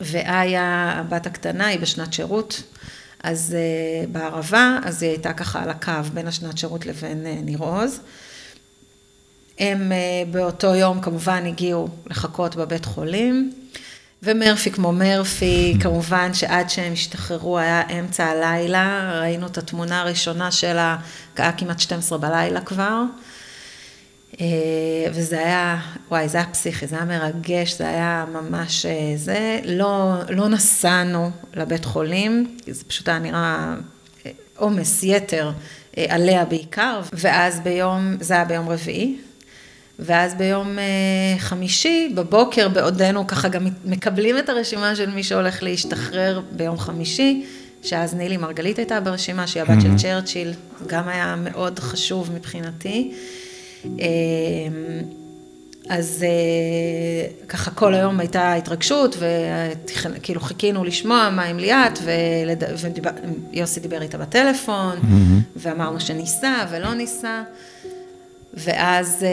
[0.01, 2.63] ואיה, הבת הקטנה, היא בשנת שירות.
[3.23, 7.59] אז uh, בערבה, אז היא הייתה ככה על הקו בין השנת שירות לבין uh, ניר
[7.59, 7.99] עוז.
[9.59, 13.53] הם uh, באותו יום כמובן הגיעו לחכות בבית חולים,
[14.23, 20.97] ומרפי כמו מרפי, כמובן שעד שהם השתחררו היה אמצע הלילה, ראינו את התמונה הראשונה שלה,
[21.37, 23.03] היה כמעט 12 בלילה כבר.
[24.41, 24.45] אה,
[25.13, 25.77] וזה היה,
[26.09, 29.59] וואי, זה היה פסיכי, זה היה מרגש, זה היה ממש אה, זה.
[29.65, 33.75] לא, לא נסענו לבית חולים, זה פשוט היה נראה
[34.25, 35.51] אה, עומס יתר
[36.09, 39.17] עליה בעיקר, ואז ביום, זה היה ביום רביעי,
[39.99, 40.77] ואז ביום
[41.37, 47.45] חמישי, בבוקר, בעודנו ככה גם מקבלים את הרשימה של מי שהולך להשתחרר ביום חמישי,
[47.83, 50.53] שאז נילי מרגלית הייתה ברשימה, שהיא הבת של צ'רצ'יל,
[50.87, 53.13] גם היה מאוד חשוב מבחינתי.
[53.85, 53.91] אמ,
[55.89, 61.99] אז אה, ככה כל היום הייתה התרגשות, וכאילו חיכינו לשמוע מה עם ליאת,
[63.53, 65.55] ויוסי דיבר איתה בטלפון, mm-hmm.
[65.55, 67.43] ואמרנו שניסע ולא ניסע,
[68.53, 69.29] ואז אה,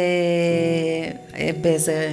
[1.40, 2.12] אה, באיזה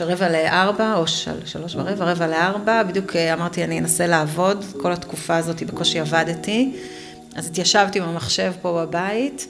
[0.00, 5.36] רבע לארבע, או של, שלוש ורבע, רבע לארבע, בדיוק אמרתי, אני אנסה לעבוד, כל התקופה
[5.36, 6.72] הזאת בקושי עבדתי.
[7.36, 9.46] אז התיישבתי במחשב פה בבית,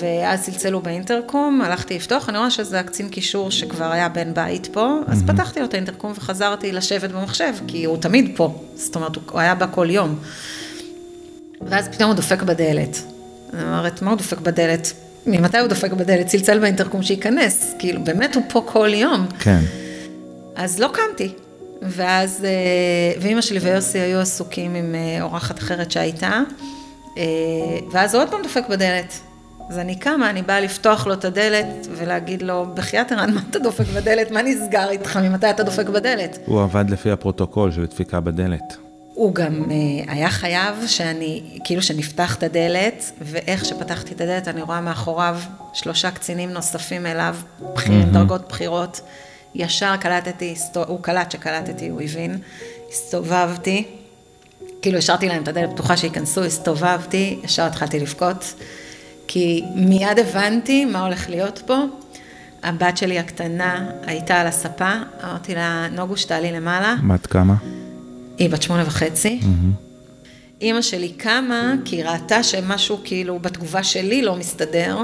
[0.00, 4.98] ואז צלצלו באינטרקום, הלכתי לפתוח, אני רואה שזה הקצין קישור שכבר היה בן בית פה,
[5.06, 5.32] אז mm-hmm.
[5.32, 9.54] פתחתי לו את האינטרקום וחזרתי לשבת במחשב, כי הוא תמיד פה, זאת אומרת, הוא היה
[9.54, 10.18] בא כל יום.
[11.62, 13.02] ואז פתאום הוא דופק בדלת.
[13.52, 14.92] אני אומרת, מה הוא דופק בדלת?
[15.26, 16.26] ממתי הוא דופק בדלת?
[16.26, 19.26] צלצל באינטרקום שייכנס, כאילו, באמת הוא פה כל יום.
[19.38, 19.60] כן.
[20.56, 21.32] אז לא קמתי.
[21.82, 26.40] ואז, אה, ואימא שלי ויוסי היו עסוקים עם אה, אורחת אחרת שהייתה.
[27.18, 27.22] אה,
[27.92, 29.20] ואז הוא עוד פעם דופק בדלת.
[29.68, 33.58] אז אני קמה, אני באה לפתוח לו את הדלת ולהגיד לו, בחייאת ערן, מה אתה
[33.58, 34.30] דופק בדלת?
[34.30, 35.16] מה נסגר איתך?
[35.16, 36.38] ממתי אתה דופק בדלת?
[36.46, 38.76] הוא עבד לפי הפרוטוקול של דפיקה בדלת.
[39.14, 39.70] הוא גם uh,
[40.10, 45.38] היה חייב שאני, כאילו שנפתח את הדלת, ואיך שפתחתי את הדלת אני רואה מאחוריו
[45.72, 47.36] שלושה קצינים נוספים אליו,
[47.74, 48.14] בחיר, mm-hmm.
[48.14, 49.00] דרגות בכירות.
[49.54, 50.54] ישר קלטתי,
[50.86, 52.38] הוא קלט שקלטתי, הוא הבין,
[52.92, 53.84] הסתובבתי.
[54.84, 58.54] כאילו השארתי להם את הדלת פתוחה שייכנסו, הסתובבתי, ישר התחלתי לבכות,
[59.26, 61.76] כי מיד הבנתי מה הולך להיות פה.
[62.62, 64.92] הבת שלי הקטנה הייתה על הספה,
[65.24, 66.96] אמרתי לה, נוגוש תעלי למעלה.
[67.08, 67.54] בת כמה?
[68.38, 69.40] היא בת שמונה וחצי.
[69.42, 70.24] Mm-hmm.
[70.60, 74.98] אימא שלי קמה, כי היא ראתה שמשהו כאילו בתגובה שלי לא מסתדר,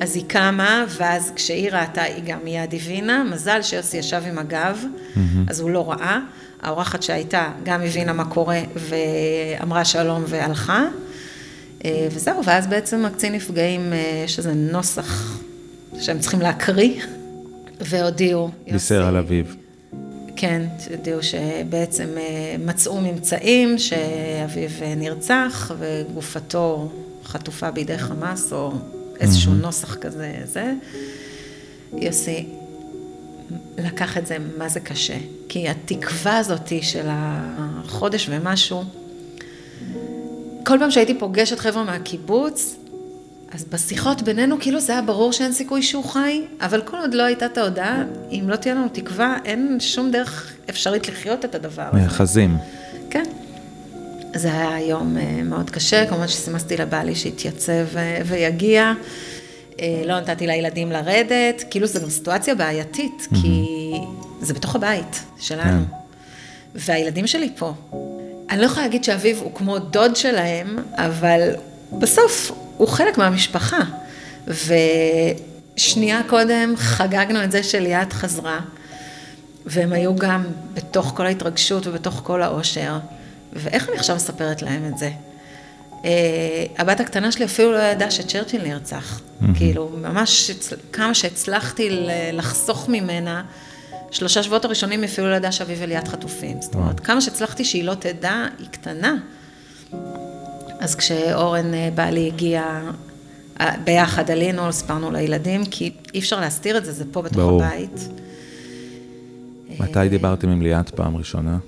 [0.00, 4.78] אז היא קמה, ואז כשהיא ראתה, היא גם מיד הבינה, מזל שיוסי ישב עם הגב,
[4.82, 5.18] mm-hmm.
[5.48, 6.18] אז הוא לא ראה.
[6.66, 10.84] האורחת שהייתה גם הבינה מה קורה ואמרה שלום והלכה.
[11.84, 15.38] אה, וזהו, ואז בעצם הקצין נפגעים, אה, יש איזה נוסח
[16.00, 17.02] שהם צריכים להקריא,
[17.80, 18.50] והודיעו.
[18.72, 19.44] בישר על אביו.
[20.36, 22.08] כן, הודיעו שבעצם
[22.58, 26.92] מצאו ממצאים שאביו נרצח וגופתו
[27.24, 28.72] חטופה בידי חמאס או
[29.20, 29.52] איזשהו.
[29.54, 30.72] נוסח כזה, זה.
[31.92, 32.46] יוסי
[33.78, 35.16] לקח את זה, מה זה קשה.
[35.48, 38.84] כי התקווה הזאת של החודש ומשהו,
[40.64, 42.76] כל פעם שהייתי פוגשת חבר'ה מהקיבוץ,
[43.52, 47.22] אז בשיחות בינינו, כאילו זה היה ברור שאין סיכוי שהוא חי, אבל כל עוד לא
[47.22, 51.88] הייתה את ההודעה, אם לא תהיה לנו תקווה, אין שום דרך אפשרית לחיות את הדבר
[51.92, 51.98] הזה.
[51.98, 52.56] נאחזים.
[53.10, 53.24] כן.
[54.34, 58.92] זה היה יום אה, מאוד קשה, כמובן שסימסתי לבעלי שיתייצב אה, ויגיע.
[59.80, 63.36] אה, לא נתתי לילדים לרדת, כאילו זו גם סיטואציה בעייתית, mm-hmm.
[63.42, 63.92] כי
[64.40, 65.84] זה בתוך הבית שלנו.
[65.86, 65.96] כן.
[66.74, 67.74] והילדים שלי פה.
[68.50, 71.50] אני לא יכולה להגיד שאביו הוא כמו דוד שלהם, אבל
[71.92, 73.78] בסוף הוא חלק מהמשפחה.
[75.76, 78.60] ושנייה קודם חגגנו את זה שליאת חזרה,
[79.66, 82.98] והם היו גם בתוך כל ההתרגשות ובתוך כל האושר.
[83.52, 85.10] ואיך אני עכשיו מספרת להם את זה?
[86.02, 86.06] Uh,
[86.78, 89.20] הבת הקטנה שלי אפילו לא ידעה שצ'רצ'יל נרצח.
[89.20, 89.44] Mm-hmm.
[89.56, 90.50] כאילו, ממש
[90.92, 91.88] כמה שהצלחתי
[92.32, 93.44] לחסוך ממנה,
[94.10, 96.62] שלושה שבועות הראשונים אפילו לא ידעה שאביב וליאת חטופים.
[96.62, 99.16] זאת אומרת, כמה שהצלחתי שהיא לא תדע, היא קטנה.
[100.80, 102.80] אז כשאורן uh, בעלי הגיע,
[103.58, 107.64] uh, ביחד עלינו, סיפרנו לילדים, כי אי אפשר להסתיר את זה, זה פה בתוך ברור.
[107.64, 108.08] הבית.
[109.80, 111.58] מתי דיברתם עם ליאת פעם ראשונה?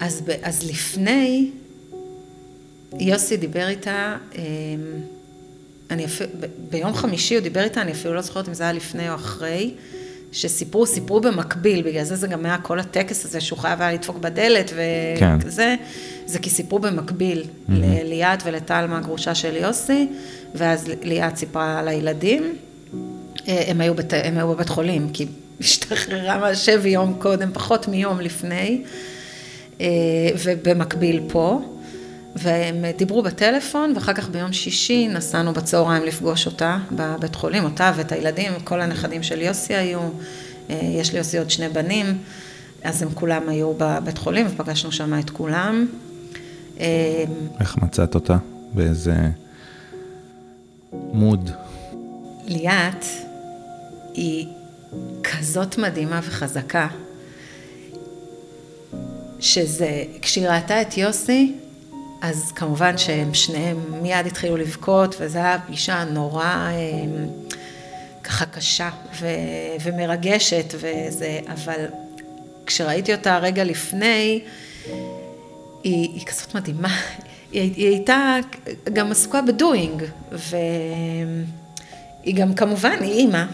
[0.00, 1.50] אז, אז לפני,
[3.00, 4.42] יוסי דיבר איתה, אמ,
[5.90, 6.30] אני אפילו,
[6.70, 9.74] ביום חמישי הוא דיבר איתה, אני אפילו לא זוכרת אם זה היה לפני או אחרי,
[10.32, 14.16] שסיפרו, סיפרו במקביל, בגלל זה זה גם היה כל הטקס הזה שהוא חייב היה לדפוק
[14.16, 15.84] בדלת וכזה, כן.
[16.26, 17.72] זה כי סיפרו במקביל mm-hmm.
[17.72, 20.08] לליאת ולטלמה, הגרושה של יוסי,
[20.54, 22.56] ואז ליאת סיפרה על הילדים.
[23.48, 25.26] אה, הם היו, בת, הם היו בבית חולים, כי
[25.60, 28.82] השתחררה מהשבי יום קודם, פחות מיום לפני.
[29.80, 29.86] אה,
[30.44, 31.60] ובמקביל פה,
[32.36, 38.12] והם דיברו בטלפון, ואחר כך ביום שישי נסענו בצהריים לפגוש אותה בבית חולים, אותה ואת
[38.12, 40.00] הילדים, כל הנכדים של יוסי היו,
[40.70, 42.18] אה, יש לי יוסי עוד שני בנים,
[42.82, 45.86] אז הם כולם היו בבית חולים, ופגשנו שם את כולם.
[46.80, 47.24] אה,
[47.60, 48.36] איך מצאת אותה?
[48.74, 49.14] באיזה
[50.92, 51.50] מוד?
[52.46, 53.04] ליאת
[54.14, 54.46] היא
[55.22, 56.88] כזאת מדהימה וחזקה.
[59.40, 61.54] שזה, כשהיא ראתה את יוסי,
[62.28, 67.26] אז כמובן שהם שניהם מיד התחילו לבכות, וזו הייתה פגישה נורא אמ,
[68.24, 69.26] ככה קשה ו,
[69.84, 71.86] ומרגשת, וזה, אבל
[72.66, 74.40] כשראיתי אותה רגע לפני,
[75.82, 77.00] היא, היא כזאת מדהימה,
[77.52, 78.36] היא, היא הייתה
[78.92, 80.02] גם עסוקה בדואינג,
[80.32, 83.44] והיא גם כמובן, היא אימא,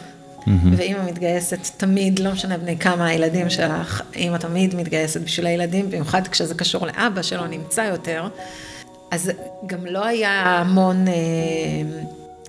[0.47, 0.51] Mm-hmm.
[0.77, 6.29] ואימא מתגייסת תמיד, לא משנה בני כמה הילדים שלך, אימא תמיד מתגייסת בשביל הילדים, במיוחד
[6.29, 8.29] כשזה קשור לאבא שלא נמצא יותר.
[9.11, 9.31] אז
[9.67, 11.13] גם לא היה המון אה,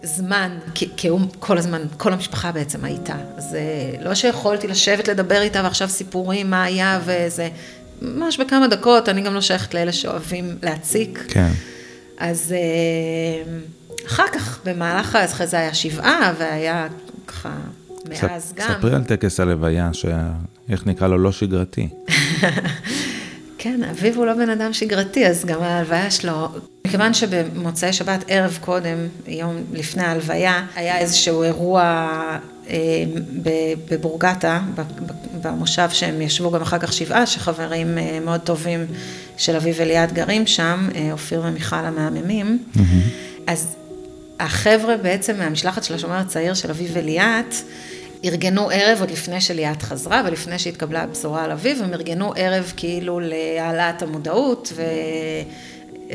[0.03, 3.15] זמן, כי, כי הוא כל הזמן, כל המשפחה בעצם הייתה.
[3.37, 7.49] אז אה, לא שיכולתי לשבת לדבר איתה ועכשיו סיפורים, מה היה וזה,
[8.01, 11.23] ממש בכמה דקות, אני גם לא שייכת לאלה שאוהבים להציק.
[11.27, 11.49] כן.
[12.17, 13.53] אז אה,
[14.07, 16.87] אחר כך, במהלך, אחרי זה היה שבעה, והיה
[17.27, 17.49] ככה
[18.09, 18.67] מאז גם.
[18.77, 19.91] ספרי על טקס הלוויה,
[20.69, 21.87] איך נקרא לו לא שגרתי.
[23.57, 26.47] כן, אביב הוא לא בן אדם שגרתי, אז גם ההלוויה שלו,
[26.87, 28.97] מכיוון שבמוצאי שבת, ערב קודם,
[29.27, 31.81] יום לפני ההלוויה, היה איזשהו אירוע
[32.69, 32.75] אה,
[33.91, 34.61] בבורגטה,
[35.41, 38.85] במושב שהם ישבו גם אחר כך שבעה, שחברים אה, מאוד טובים
[39.37, 42.63] של אביב וליאת גרים שם, אה, אופיר ומיכל המהממים.
[42.75, 42.79] Mm-hmm.
[43.47, 43.75] אז
[44.39, 47.55] החבר'ה בעצם מהמשלחת של השומר הצעיר של אביב וליאת,
[48.25, 53.19] ארגנו ערב עוד לפני שליאת חזרה ולפני שהתקבלה הבשורה על אביב, הם ארגנו ערב כאילו
[53.19, 54.83] להעלאת המודעות, ו...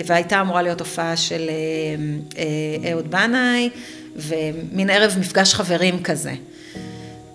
[0.07, 2.43] והייתה אמורה להיות הופעה של אה,
[2.85, 3.71] אה, אהוד בנאי,
[4.17, 6.33] ומין ערב מפגש חברים כזה.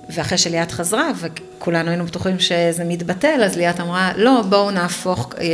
[0.10, 5.46] ואחרי שליאת חזרה, וכולנו היינו בטוחים שזה מתבטל, אז ליאת אמרה, לא, בואו נהפוך, אה,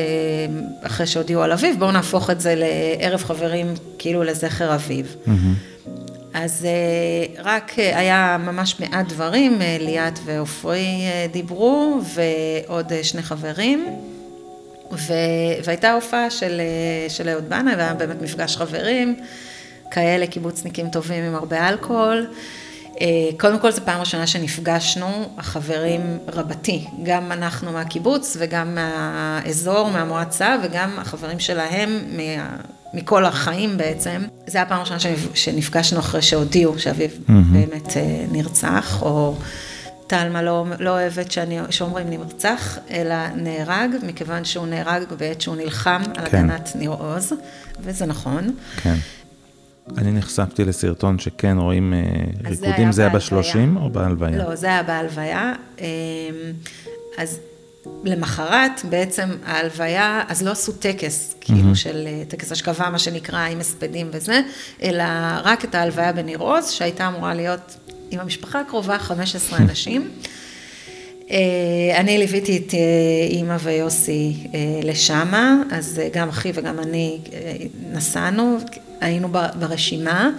[0.82, 5.16] אחרי שהודיעו על אביב, בואו נהפוך את זה לערב חברים, כאילו לזכר אביב.
[5.26, 5.79] Mm-hmm.
[6.34, 10.88] אז אה, רק אה, היה ממש מעט דברים, ליאת ועופרי
[11.32, 13.86] דיברו, ועוד שני חברים.
[14.92, 15.14] ו...
[15.64, 16.62] והייתה הופעה של,
[17.08, 19.16] של אהוד בנאי, והיה באמת מפגש חברים,
[19.92, 22.28] כאלה קיבוצניקים טובים עם הרבה אלכוהול.
[23.02, 23.08] אה,
[23.40, 31.00] קודם כל זו פעם ראשונה שנפגשנו, החברים רבתי, גם אנחנו מהקיבוץ וגם מהאזור, מהמועצה, וגם
[31.00, 32.56] החברים שלהם מה,
[32.94, 34.22] מכל החיים בעצם.
[34.48, 35.00] זו הייתה פעם ראשונה
[35.34, 37.32] שנפגשנו אחרי שהודיעו שאביו mm-hmm.
[37.52, 39.36] באמת אה, נרצח, או
[40.08, 46.02] טלמה לא, לא אוהבת שאני, שאומרים נרצח, אלא נהרג, מכיוון שהוא נהרג בעת שהוא נלחם
[46.18, 46.38] על כן.
[46.38, 47.34] הגנת ניר עוז,
[47.82, 48.56] וזה נכון.
[48.82, 48.96] כן.
[49.98, 52.00] אני נחשפתי לסרטון שכן רואים אה,
[52.44, 53.14] זה ריקודים, היה זה היה.
[53.14, 54.38] בשלושים או בהלוויה?
[54.38, 55.54] לא, זה היה בהלוויה.
[55.80, 55.86] אמ,
[57.18, 57.40] אז
[58.04, 63.60] למחרת בעצם ההלוויה, אז לא עשו טקס, כאילו של אה, טקס השכבה, מה שנקרא, עם
[63.60, 64.42] הספדים וזה,
[64.84, 65.04] אלא
[65.44, 67.76] רק את ההלוויה בניר עוז, שהייתה אמורה להיות
[68.12, 70.10] עם המשפחה הקרובה, 15 אנשים.
[71.32, 71.38] אה,
[71.98, 72.80] אני ליוויתי את אה,
[73.30, 74.48] אימא ויוסי
[74.84, 77.20] לשמה, אז גם אחי וגם אני
[77.92, 78.58] נסענו,
[79.02, 80.30] היינו ברשימה,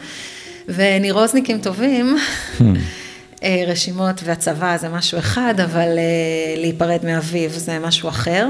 [0.69, 2.17] וניר עוזניקים טובים,
[2.61, 2.67] אה,
[3.67, 8.47] רשימות והצבא זה משהו אחד, אבל אה, להיפרד מאביו זה משהו אחר.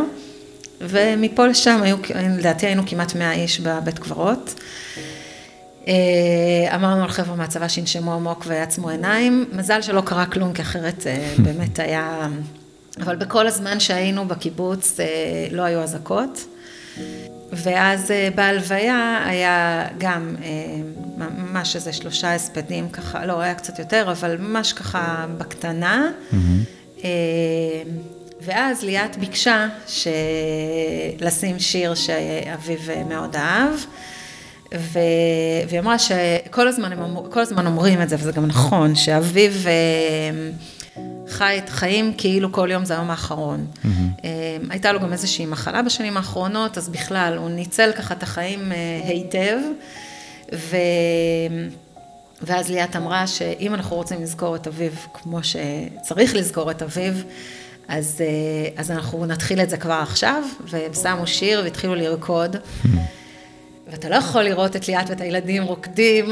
[0.80, 1.96] ומפה לשם היו,
[2.38, 4.54] לדעתי היינו כמעט 100 איש בבית קברות.
[5.88, 9.44] אה, אמרנו לחבר'ה מהצבא שינשמו עמוק ויעצמו עיניים.
[9.52, 12.28] מזל שלא קרה כלום, כי אחרת אה, באמת היה...
[13.00, 15.06] אבל בכל הזמן שהיינו בקיבוץ אה,
[15.50, 16.44] לא היו אזעקות.
[17.52, 20.48] ואז אה, בהלוויה היה גם אה,
[21.16, 26.10] ממש איזה שלושה הספדים ככה, לא, היה קצת יותר, אבל ממש ככה בקטנה.
[27.04, 27.10] אה,
[28.40, 30.08] ואז ליאת ביקשה ש...
[31.20, 33.74] לשים שיר שאביו מאוד אהב.
[34.74, 34.98] ו...
[35.68, 37.16] והיא אמרה שכל הזמן, הם.
[37.30, 39.52] כל הזמן אומרים את זה, וזה גם נכון, שאביו
[41.40, 43.66] חי את החיים כאילו כל יום זה היום האחרון.
[43.66, 43.88] Mm-hmm.
[44.70, 49.00] הייתה לו גם איזושהי מחלה בשנים האחרונות, אז בכלל, הוא ניצל ככה את החיים אה,
[49.04, 49.58] היטב,
[50.54, 50.76] ו...
[52.42, 57.12] ואז ליאת אמרה שאם אנחנו רוצים לזכור את אביו כמו שצריך לזכור את אביו,
[57.88, 58.20] אז,
[58.76, 62.56] אז אנחנו נתחיל את זה כבר עכשיו, והם שמו שיר והתחילו לרקוד.
[63.90, 66.26] ואתה לא יכול לראות את ליאת ואת הילדים רוקדים,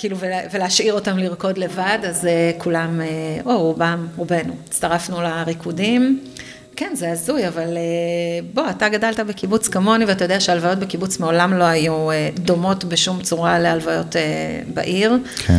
[0.00, 0.16] וכאילו,
[0.52, 2.28] ולהשאיר אותם לרקוד לבד, אז
[2.58, 3.00] כולם,
[3.44, 6.20] או רובם, רובנו, הצטרפנו לריקודים.
[6.76, 7.76] כן, זה הזוי, אבל
[8.54, 13.58] בוא, אתה גדלת בקיבוץ כמוני, ואתה יודע שהלוויות בקיבוץ מעולם לא היו דומות בשום צורה
[13.58, 14.16] להלוויות
[14.74, 15.18] בעיר.
[15.46, 15.58] כן.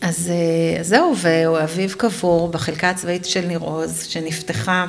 [0.00, 0.32] אז
[0.82, 4.86] זהו, ואביו קבור בחלקה הצבאית של ניר עוז, שנפתחה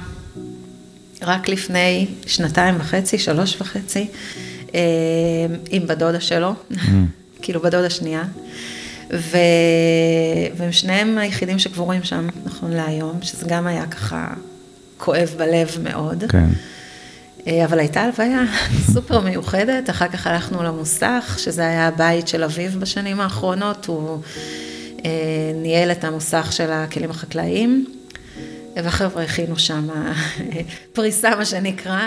[1.22, 4.08] רק לפני שנתיים וחצי, שלוש וחצי.
[5.70, 6.54] עם בדודה שלו,
[7.42, 8.24] כאילו בדודה שנייה.
[9.14, 9.38] ו...
[10.58, 14.28] והם שניהם היחידים שקבורים שם, נכון להיום, שזה גם היה ככה
[14.98, 16.24] כואב בלב מאוד.
[16.30, 16.50] כן.
[17.66, 18.44] אבל הייתה הלוויה
[18.94, 24.20] סופר מיוחדת, אחר כך הלכנו למוסך, שזה היה הבית של אביו בשנים האחרונות, הוא
[25.56, 27.86] ניהל את המוסך של הכלים החקלאיים,
[28.76, 29.88] והחבר'ה הכינו שם
[30.94, 32.02] פריסה, מה שנקרא.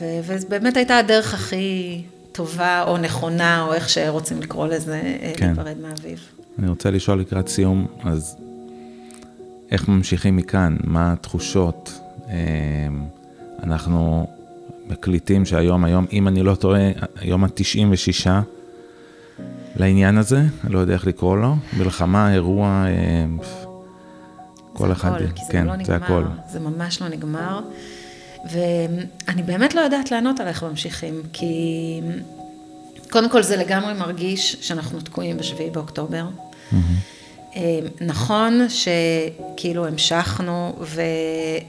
[0.00, 2.02] ובאמת הייתה הדרך הכי
[2.32, 5.02] טובה או נכונה, או איך שרוצים לקרוא לזה,
[5.36, 5.46] כן.
[5.46, 6.16] להיפרד מאביו.
[6.58, 8.36] אני רוצה לשאול לקראת סיום, אז
[9.70, 10.76] איך ממשיכים מכאן?
[10.84, 12.00] מה התחושות?
[13.62, 14.26] אנחנו
[14.86, 18.28] מקליטים שהיום, היום, אם אני לא טועה, היום ה-96
[19.76, 22.84] לעניין הזה, אני לא יודע איך לקרוא לו, מלחמה, אירוע,
[24.72, 26.24] כל זה אחד, הכל, כן, לא זה הכל.
[26.52, 27.60] זה ממש לא נגמר.
[28.50, 32.00] ואני באמת לא יודעת לענות על איך ממשיכים, כי
[33.10, 36.24] קודם כל זה לגמרי מרגיש שאנחנו תקועים בשביעי באוקטובר.
[36.72, 36.76] Mm-hmm.
[38.00, 40.76] נכון שכאילו המשכנו,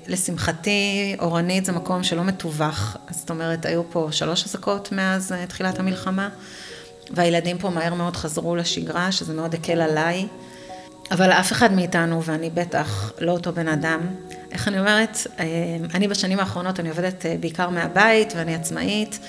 [0.08, 5.46] ולשמחתי אורנית זה מקום שלא מתווך, אז זאת אומרת היו פה שלוש אזעקות מאז אה,
[5.48, 6.30] תחילת המלחמה,
[7.12, 10.28] והילדים פה מהר מאוד חזרו לשגרה, שזה מאוד הקל עליי.
[11.12, 14.00] אבל אף אחד מאיתנו, ואני בטח לא אותו בן אדם,
[14.52, 15.18] איך אני אומרת,
[15.94, 19.20] אני בשנים האחרונות, אני עובדת בעיקר מהבית ואני עצמאית,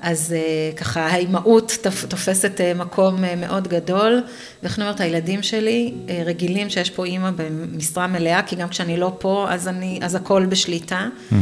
[0.00, 0.34] אז
[0.76, 1.72] ככה האימהות
[2.08, 4.22] תופסת מקום מאוד גדול,
[4.62, 5.94] ואיך אני אומרת, הילדים שלי
[6.24, 10.46] רגילים שיש פה אימא במשרה מלאה, כי גם כשאני לא פה, אז, אני, אז הכל
[10.46, 11.08] בשליטה.
[11.30, 11.34] Mm-hmm.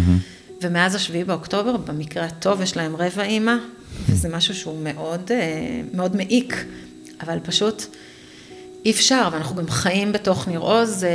[0.62, 3.55] ומאז השביעי באוקטובר, במקרה הטוב, יש להם רבע אימא,
[4.09, 5.30] וזה משהו שהוא מאוד,
[5.95, 6.64] מאוד מעיק,
[7.22, 7.87] אבל פשוט...
[8.85, 11.07] אי אפשר, ואנחנו גם חיים בתוך ניר עוז,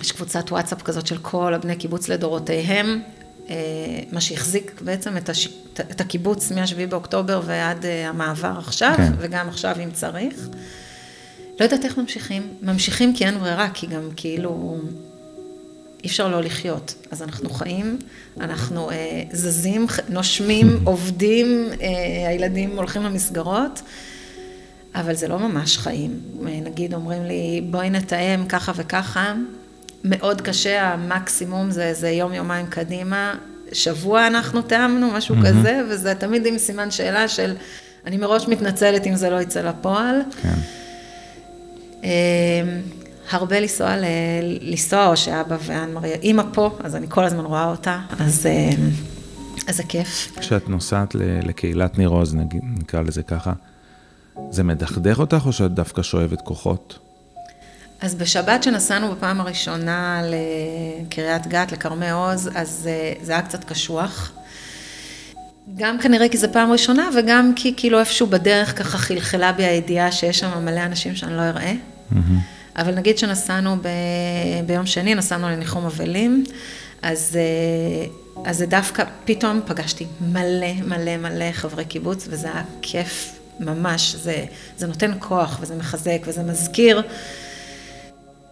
[0.00, 3.02] יש קבוצת וואטסאפ כזאת של כל הבני קיבוץ לדורותיהם,
[4.12, 5.48] מה שהחזיק בעצם את, הש...
[5.80, 9.12] את הקיבוץ מ-7 באוקטובר ועד המעבר עכשיו, כן.
[9.18, 10.48] וגם עכשיו אם צריך.
[11.60, 14.78] לא יודעת איך ממשיכים, ממשיכים כי אין ברירה, כי גם כאילו
[16.04, 16.94] אי אפשר לא לחיות.
[17.10, 17.98] אז אנחנו חיים,
[18.40, 23.82] אנחנו אה, זזים, נושמים, עובדים, אה, הילדים הולכים למסגרות.
[24.94, 26.20] אבל זה לא ממש חיים.
[26.42, 29.34] נגיד אומרים לי, בואי נתאם ככה וככה,
[30.04, 33.34] מאוד קשה, המקסימום זה איזה יום, יומיים קדימה,
[33.72, 35.46] שבוע אנחנו תאמנו, משהו mm-hmm.
[35.46, 37.54] כזה, וזה תמיד עם סימן שאלה של,
[38.06, 40.16] אני מראש מתנצלת אם זה לא יצא לפועל.
[40.42, 40.54] כן.
[43.30, 44.04] הרבה לנסוע, ל...
[44.60, 48.70] לנסוע, או שאבא ואן מריה, אימא פה, אז אני כל הזמן רואה אותה, אז, אה,
[49.68, 50.32] אז זה כיף.
[50.40, 52.34] כשאת נוסעת לקהילת ניר עוז,
[52.78, 53.52] נקרא לזה ככה,
[54.50, 56.98] זה מדכדך אותך או שאת דווקא שואבת כוחות?
[58.00, 64.32] אז בשבת שנסענו בפעם הראשונה לקריית גת, לכרמי עוז, אז אה, זה היה קצת קשוח.
[65.76, 70.12] גם כנראה כי זו פעם ראשונה, וגם כי כאילו איפשהו בדרך ככה חלחלה בי הידיעה
[70.12, 71.72] שיש שם מלא אנשים שאני לא אראה.
[71.72, 72.16] Mm-hmm.
[72.76, 73.88] אבל נגיד שנסענו ב...
[74.66, 76.44] ביום שני, נסענו לניחום אבלים,
[77.02, 78.06] אז, אה,
[78.44, 84.44] אז זה דווקא, פתאום פגשתי מלא מלא מלא חברי קיבוץ, וזה היה כיף ממש, זה,
[84.78, 87.02] זה נותן כוח וזה מחזק וזה מזכיר.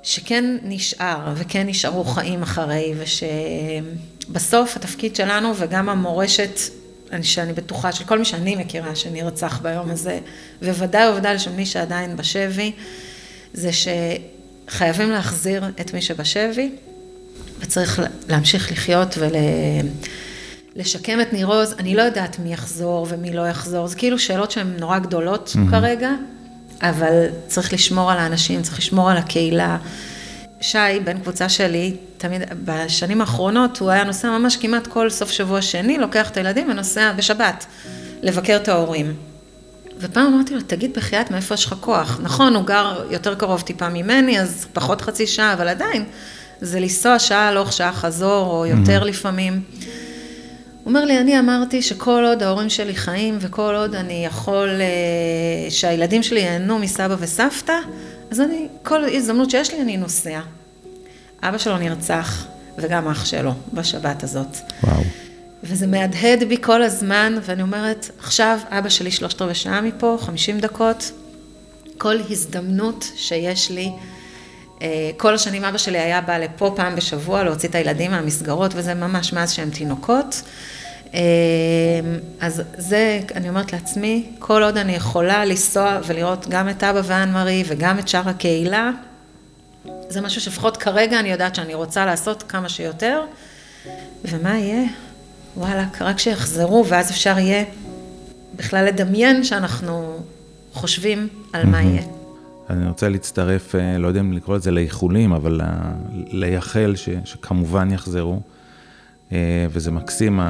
[0.02, 2.94] שכן נשאר וכן נשארו חיים אחרי
[4.28, 6.58] ושבסוף התפקיד שלנו וגם המורשת
[7.22, 10.20] שאני בטוחה של כל מי שאני מכירה שנרצח ביום הזה
[10.62, 12.72] וודאי וודאי של מי שעדיין בשבי
[13.54, 16.70] זה שחייבים להחזיר את מי שבשבי
[17.60, 19.18] וצריך להמשיך לחיות
[20.76, 21.74] ולשקם את ניר עוז.
[21.78, 25.70] אני לא יודעת מי יחזור ומי לא יחזור, זה כאילו שאלות שהן נורא גדולות mm-hmm.
[25.70, 26.10] כרגע,
[26.82, 29.76] אבל צריך לשמור על האנשים, צריך לשמור על הקהילה.
[30.60, 35.62] שי, בן קבוצה שלי, תמיד, בשנים האחרונות הוא היה נוסע ממש כמעט כל סוף שבוע
[35.62, 37.66] שני, לוקח את הילדים ונוסע בשבת,
[38.22, 39.14] לבקר את ההורים.
[40.00, 42.20] ופעם אמרתי לו, תגיד בחייאת, מאיפה יש לך כוח?
[42.22, 46.04] נכון, הוא גר יותר קרוב טיפה ממני, אז פחות חצי שעה, אבל עדיין,
[46.60, 49.06] זה לנסוע שעה הלוך, שעה חזור, או יותר mm-hmm.
[49.06, 49.62] לפעמים.
[50.88, 55.70] הוא אומר לי, אני אמרתי שכל עוד ההורים שלי חיים, וכל עוד אני יכול, אה,
[55.70, 57.78] שהילדים שלי ייהנו מסבא וסבתא,
[58.30, 60.40] אז אני, כל הזדמנות שיש לי, אני נוסע.
[61.42, 62.46] אבא שלו נרצח,
[62.78, 64.56] וגם אח שלו, בשבת הזאת.
[64.82, 65.02] וואו.
[65.64, 70.60] וזה מהדהד בי כל הזמן, ואני אומרת, עכשיו אבא שלי שלושת רבעי שעה מפה, חמישים
[70.60, 71.12] דקות,
[71.98, 73.92] כל הזדמנות שיש לי,
[74.82, 78.94] אה, כל השנים אבא שלי היה בא לפה פעם בשבוע להוציא את הילדים מהמסגרות, וזה
[78.94, 80.42] ממש מאז שהם תינוקות.
[81.14, 81.20] אה,
[82.40, 87.32] אז זה, אני אומרת לעצמי, כל עוד אני יכולה לנסוע ולראות גם את אבא ואן
[87.32, 88.90] מארי וגם את שאר הקהילה,
[90.08, 93.22] זה משהו שלפחות כרגע אני יודעת שאני רוצה לעשות כמה שיותר,
[94.24, 94.84] ומה יהיה?
[95.56, 97.64] וואלה, רק שיחזרו, ואז אפשר יהיה
[98.56, 100.22] בכלל לדמיין שאנחנו
[100.72, 102.02] חושבים על מה יהיה.
[102.70, 105.60] אני רוצה להצטרף, אה, לא יודע אם לקרוא לזה לאיחולים, אבל
[106.12, 108.40] לייחל ש, שכמובן יחזרו.
[109.32, 110.40] אה, וזה מקסים,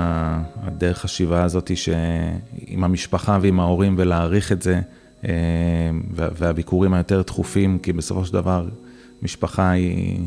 [0.62, 4.80] הדרך השיבה הזאת, שעם המשפחה ועם ההורים, ולהעריך את זה,
[5.24, 5.30] אה,
[6.14, 8.68] והביקורים היותר תכופים, כי בסופו של דבר,
[9.22, 10.18] משפחה היא,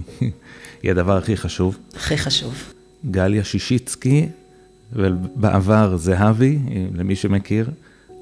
[0.84, 1.78] היא הדבר הכי חשוב.
[1.95, 2.74] הכי חשוב.
[3.12, 4.28] גליה שישיצקי,
[4.93, 6.60] ובעבר זהבי,
[6.93, 7.70] למי שמכיר,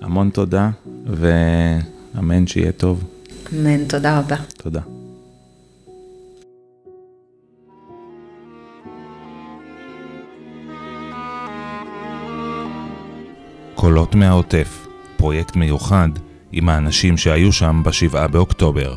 [0.02, 0.70] המון תודה,
[1.06, 3.04] ואמן שיהיה טוב.
[3.54, 4.36] אמן, תודה רבה.
[4.58, 4.99] תודה.
[13.80, 16.10] קולות מהעוטף, פרויקט מיוחד
[16.52, 18.96] עם האנשים שהיו שם בשבעה באוקטובר.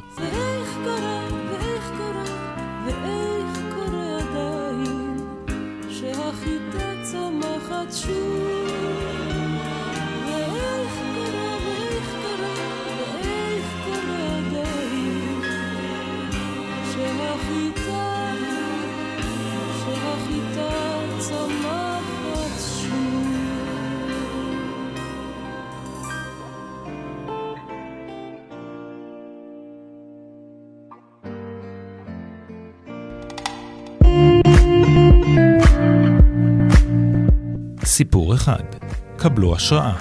[38.03, 38.63] סיפור אחד.
[39.17, 39.93] קבלו השראה.